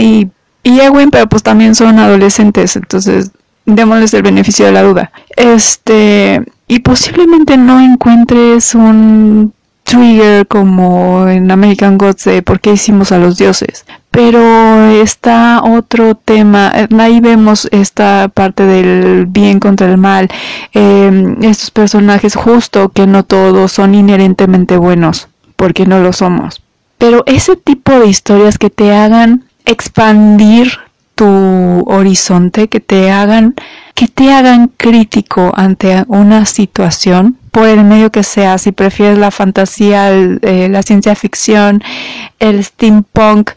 y, 0.69 0.81
Ewen, 0.81 1.11
pero 1.11 1.27
pues 1.27 1.43
también 1.43 1.75
son 1.75 1.99
adolescentes, 1.99 2.77
entonces 2.77 3.31
démosles 3.65 4.15
el 4.15 4.23
beneficio 4.23 4.67
de 4.67 4.73
la 4.73 4.83
duda. 4.83 5.11
Este, 5.37 6.43
y 6.67 6.81
posiblemente 6.81 7.57
no 7.57 7.81
encuentres 7.81 8.75
un 8.75 9.53
trigger 9.89 10.47
como 10.47 11.27
en 11.29 11.51
American 11.51 11.97
Gods 11.97 12.25
de 12.25 12.43
por 12.43 12.61
qué 12.61 12.73
hicimos 12.73 13.11
a 13.13 13.19
los 13.19 13.39
dioses. 13.39 13.87
Pero 14.11 14.91
está 14.91 15.63
otro 15.63 16.15
tema, 16.15 16.73
eh, 16.75 16.89
ahí 16.99 17.21
vemos 17.21 17.69
esta 17.71 18.31
parte 18.33 18.65
del 18.65 19.27
bien 19.27 19.61
contra 19.61 19.91
el 19.91 19.97
mal, 19.97 20.29
em, 20.73 21.43
estos 21.43 21.71
personajes 21.71 22.35
justo 22.35 22.91
que 22.91 23.07
no 23.07 23.23
todos 23.23 23.73
son 23.73 23.95
inherentemente 23.95 24.77
buenos, 24.77 25.29
porque 25.57 25.87
no 25.87 26.01
lo 26.01 26.13
somos. 26.13 26.63
Pero 26.99 27.23
ese 27.27 27.57
tipo 27.57 27.93
de 27.99 28.09
historias 28.09 28.59
que 28.59 28.71
te 28.71 28.93
hagan 28.93 29.45
expandir 29.69 30.79
tu 31.15 31.85
horizonte, 31.87 32.69
que 32.69 32.81
te 32.81 33.11
hagan, 33.11 33.55
que 33.95 34.09
te 34.09 34.33
hagan 34.33 34.69
crítico 34.77 35.53
ante 35.55 36.05
una 36.09 36.47
situación, 36.47 37.37
por 37.51 37.69
el 37.69 37.85
medio 37.85 38.11
que 38.11 38.23
sea, 38.23 38.57
si 38.59 38.73
prefieres 38.73 39.19
la 39.19 39.31
fantasía, 39.31 40.11
eh, 40.13 40.69
la 40.71 40.83
ciencia 40.83 41.15
ficción, 41.15 41.83
el 42.39 42.63
steampunk, 42.65 43.51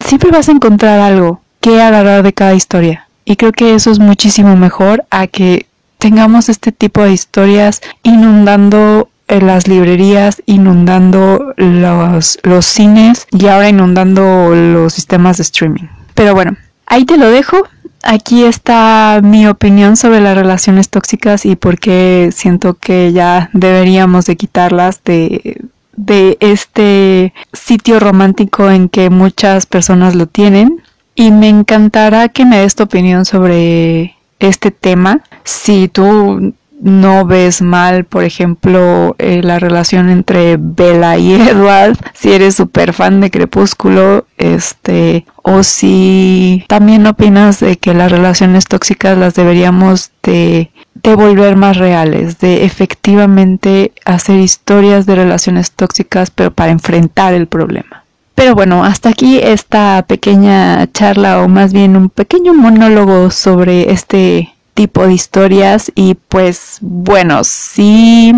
siempre 0.00 0.30
vas 0.30 0.48
a 0.48 0.52
encontrar 0.52 0.98
algo 0.98 1.40
que 1.60 1.80
agarrar 1.80 2.22
de 2.22 2.32
cada 2.32 2.54
historia. 2.54 3.06
Y 3.24 3.36
creo 3.36 3.52
que 3.52 3.74
eso 3.74 3.90
es 3.90 3.98
muchísimo 3.98 4.56
mejor 4.56 5.04
a 5.10 5.26
que 5.26 5.66
tengamos 5.98 6.48
este 6.48 6.72
tipo 6.72 7.02
de 7.02 7.12
historias 7.12 7.80
inundando 8.02 9.08
en 9.28 9.46
las 9.46 9.68
librerías, 9.68 10.42
inundando 10.46 11.54
los, 11.56 12.38
los 12.42 12.66
cines 12.66 13.26
y 13.30 13.46
ahora 13.46 13.68
inundando 13.68 14.54
los 14.54 14.92
sistemas 14.92 15.38
de 15.38 15.42
streaming. 15.42 15.88
Pero 16.14 16.34
bueno, 16.34 16.56
ahí 16.86 17.04
te 17.04 17.16
lo 17.16 17.30
dejo. 17.30 17.56
Aquí 18.02 18.44
está 18.44 19.20
mi 19.22 19.46
opinión 19.46 19.96
sobre 19.96 20.20
las 20.20 20.36
relaciones 20.36 20.90
tóxicas 20.90 21.46
y 21.46 21.56
por 21.56 21.78
qué 21.78 22.30
siento 22.34 22.74
que 22.74 23.12
ya 23.12 23.48
deberíamos 23.54 24.26
de 24.26 24.36
quitarlas 24.36 25.02
de, 25.04 25.62
de 25.96 26.36
este 26.40 27.32
sitio 27.54 28.00
romántico 28.00 28.70
en 28.70 28.90
que 28.90 29.08
muchas 29.08 29.64
personas 29.64 30.14
lo 30.14 30.26
tienen. 30.26 30.82
Y 31.14 31.30
me 31.30 31.48
encantará 31.48 32.28
que 32.28 32.44
me 32.44 32.58
des 32.58 32.74
tu 32.74 32.82
opinión 32.82 33.24
sobre 33.24 34.16
este 34.38 34.70
tema. 34.70 35.22
Si 35.44 35.88
tú 35.88 36.52
no 36.80 37.24
ves 37.24 37.62
mal, 37.62 38.04
por 38.04 38.24
ejemplo, 38.24 39.16
eh, 39.18 39.42
la 39.42 39.58
relación 39.58 40.10
entre 40.10 40.56
Bella 40.58 41.16
y 41.16 41.32
Edward, 41.48 41.96
si 42.14 42.32
eres 42.32 42.56
súper 42.56 42.92
fan 42.92 43.20
de 43.20 43.30
Crepúsculo, 43.30 44.26
este, 44.36 45.24
o 45.42 45.62
si 45.62 46.64
también 46.68 47.06
opinas 47.06 47.60
de 47.60 47.76
que 47.76 47.94
las 47.94 48.10
relaciones 48.10 48.66
tóxicas 48.66 49.16
las 49.16 49.34
deberíamos 49.34 50.10
de, 50.22 50.70
de 50.94 51.14
volver 51.14 51.56
más 51.56 51.76
reales, 51.76 52.38
de 52.38 52.64
efectivamente 52.64 53.92
hacer 54.04 54.40
historias 54.40 55.06
de 55.06 55.16
relaciones 55.16 55.72
tóxicas, 55.72 56.30
pero 56.30 56.50
para 56.50 56.72
enfrentar 56.72 57.34
el 57.34 57.46
problema. 57.46 58.04
Pero 58.34 58.54
bueno, 58.54 58.84
hasta 58.84 59.10
aquí 59.10 59.38
esta 59.38 60.04
pequeña 60.08 60.90
charla 60.92 61.40
o 61.40 61.48
más 61.48 61.72
bien 61.72 61.96
un 61.96 62.10
pequeño 62.10 62.52
monólogo 62.52 63.30
sobre 63.30 63.92
este 63.92 64.53
tipo 64.74 65.06
de 65.06 65.14
historias 65.14 65.90
y 65.94 66.14
pues 66.14 66.78
bueno, 66.80 67.44
si, 67.44 68.34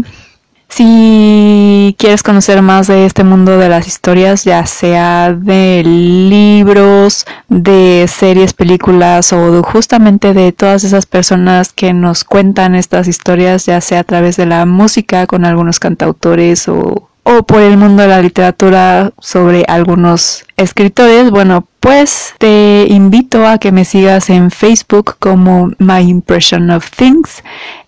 si 0.68 1.96
quieres 1.98 2.22
conocer 2.22 2.62
más 2.62 2.86
de 2.86 3.06
este 3.06 3.24
mundo 3.24 3.58
de 3.58 3.68
las 3.68 3.86
historias, 3.86 4.44
ya 4.44 4.66
sea 4.66 5.32
de 5.32 5.82
libros, 5.84 7.26
de 7.48 8.06
series, 8.08 8.52
películas 8.52 9.32
o 9.32 9.62
justamente 9.62 10.34
de 10.34 10.52
todas 10.52 10.84
esas 10.84 11.06
personas 11.06 11.72
que 11.72 11.92
nos 11.92 12.24
cuentan 12.24 12.74
estas 12.74 13.08
historias, 13.08 13.66
ya 13.66 13.80
sea 13.80 14.00
a 14.00 14.04
través 14.04 14.36
de 14.36 14.46
la 14.46 14.66
música 14.66 15.26
con 15.26 15.44
algunos 15.44 15.80
cantautores 15.80 16.68
o 16.68 17.08
o 17.28 17.42
por 17.42 17.60
el 17.60 17.76
mundo 17.76 18.02
de 18.02 18.08
la 18.08 18.22
literatura 18.22 19.10
sobre 19.18 19.64
algunos 19.66 20.44
escritores, 20.56 21.32
bueno, 21.32 21.66
pues 21.80 22.34
te 22.38 22.86
invito 22.88 23.44
a 23.44 23.58
que 23.58 23.72
me 23.72 23.84
sigas 23.84 24.30
en 24.30 24.52
Facebook 24.52 25.16
como 25.18 25.72
My 25.78 26.08
Impression 26.08 26.70
of 26.70 26.88
Things, 26.92 27.42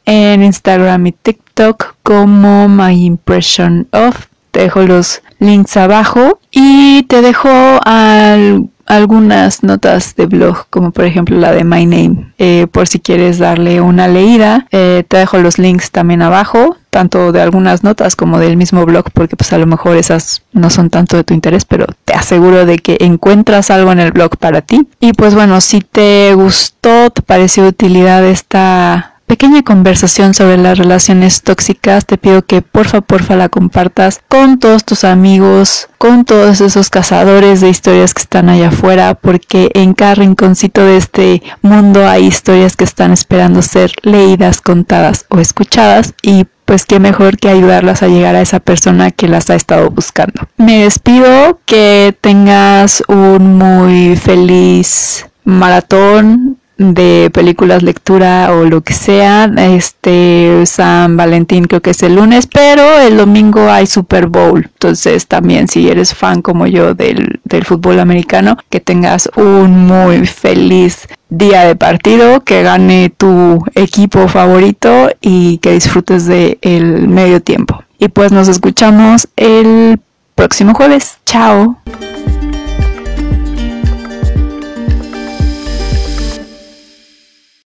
en 0.07 0.43
Instagram 0.43 1.07
y 1.07 1.13
TikTok 1.13 1.95
como 2.03 2.69
My 2.69 3.05
Impression 3.05 3.87
of. 3.93 4.27
Te 4.51 4.63
dejo 4.63 4.83
los 4.83 5.23
links 5.39 5.77
abajo 5.77 6.41
y 6.51 7.05
te 7.05 7.23
dejo 7.23 7.49
al 7.85 8.69
algunas 8.89 9.63
notas 9.63 10.17
de 10.17 10.27
blog, 10.27 10.67
como 10.71 10.91
por 10.91 11.05
ejemplo 11.05 11.39
la 11.39 11.53
de 11.53 11.63
My 11.63 11.87
Name, 11.87 12.33
eh, 12.39 12.67
por 12.71 12.89
si 12.89 12.99
quieres 12.99 13.39
darle 13.39 13.81
una 13.81 14.09
leída. 14.09 14.67
Eh, 14.73 15.05
te 15.07 15.19
dejo 15.19 15.39
los 15.39 15.59
links 15.59 15.91
también 15.91 16.23
abajo, 16.23 16.77
tanto 16.91 17.31
de 17.33 17.43
algunas 17.43 17.85
notas 17.85 18.17
como 18.17 18.39
del 18.39 18.57
mismo 18.57 18.85
blog, 18.87 19.11
porque 19.13 19.37
pues 19.37 19.53
a 19.53 19.59
lo 19.59 19.67
mejor 19.67 19.97
esas 19.97 20.43
no 20.53 20.71
son 20.71 20.91
tanto 20.91 21.17
de 21.17 21.25
tu 21.25 21.35
interés, 21.35 21.65
pero 21.65 21.87
te 22.05 22.15
aseguro 22.15 22.67
de 22.67 22.79
que 22.79 22.97
encuentras 23.01 23.71
algo 23.71 23.93
en 23.93 24.01
el 24.01 24.13
blog 24.13 24.37
para 24.39 24.63
ti. 24.63 24.89
Y 25.01 25.13
pues 25.13 25.35
bueno, 25.35 25.61
si 25.61 25.81
te 25.81 26.35
gustó, 26.35 27.11
te 27.11 27.23
pareció 27.23 27.65
de 27.65 27.69
utilidad 27.71 28.25
esta 28.25 29.18
pequeña 29.29 29.63
conversación 29.63 30.35
sobre 30.35 30.57
las 30.57 30.79
relaciones 30.79 31.43
tóxicas, 31.43 32.07
te 32.07 32.17
pido 32.17 32.45
que 32.45 32.63
porfa, 32.63 33.03
porfa 33.03 33.37
la 33.37 33.49
compartas 33.49 34.21
con 34.27 34.59
todos 34.59 34.85
tus 34.85 35.05
amigos, 35.05 35.89
con 35.99 36.25
todos 36.25 36.61
esos 36.61 36.89
cazadores 36.89 37.61
de 37.61 37.69
historias 37.69 38.15
que 38.15 38.23
están 38.23 38.49
allá 38.49 38.69
afuera, 38.69 39.15
porque 39.15 39.71
en 39.75 39.93
cada 39.93 40.17
rinconcito 40.17 40.85
de 40.85 40.97
este 40.97 41.43
mundo 41.63 42.09
hay 42.09 42.27
historias 42.27 42.75
que 42.75 42.85
están 42.85 43.13
esperando 43.13 43.61
ser 43.63 43.93
leídas, 44.03 44.61
contadas 44.63 45.27
o 45.29 45.39
escuchadas 45.39 46.15
y 46.23 46.47
pues 46.65 46.85
qué 46.85 46.99
mejor 46.99 47.39
que 47.39 47.49
ayudarlas 47.49 48.03
a 48.03 48.09
llegar 48.09 48.35
a 48.35 48.43
esa 48.43 48.61
persona 48.61 49.11
que 49.11 49.29
las 49.29 49.49
ha 49.51 49.55
estado 49.55 49.91
buscando. 49.91 50.49
Me 50.57 50.85
despido, 50.85 51.61
que 51.65 52.17
tengas 52.21 53.03
un 53.09 53.57
muy 53.57 54.17
feliz 54.17 55.27
maratón 55.45 56.59
de 56.79 57.31
películas, 57.35 57.83
lectura 57.83 58.53
o 58.53 58.65
lo 58.65 58.81
que 58.81 58.95
sea. 58.95 59.51
Este 59.57 60.65
San 60.65 61.17
Valentín 61.17 61.65
creo 61.65 61.83
que 61.83 61.91
es 61.91 62.03
el 62.03 62.15
lunes, 62.15 62.47
pero 62.47 62.99
el 63.01 63.17
domingo 63.17 63.69
hay 63.69 63.87
Super 63.87 64.27
Bowl. 64.27 64.65
Entonces 64.65 65.27
también 65.27 65.69
si 65.69 65.89
eres 65.89 66.15
fan 66.15 66.41
como 66.41 66.67
yo 66.67 66.95
del, 66.95 67.41
del 67.45 67.65
fútbol 67.65 68.01
americano, 68.01 68.57
que 68.71 68.81
tengas 68.81 69.29
un 69.37 69.87
muy 69.87 70.27
feliz 70.27 71.09
día 71.29 71.65
de 71.65 71.77
partido, 71.77 72.43
que 72.43 72.63
gane 72.63 73.13
tu 73.15 73.63
equipo 73.75 74.29
favorito 74.29 75.11
y 75.21 75.59
que 75.59 75.73
disfrutes 75.73 76.27
del 76.27 76.59
el 76.63 77.09
medio 77.09 77.43
tiempo. 77.43 77.83
Y 77.99 78.09
pues 78.09 78.31
nos 78.31 78.49
escuchamos 78.49 79.29
el 79.37 80.01
próximo 80.37 80.73
jueves. 80.75 81.19
Chao. 81.27 81.77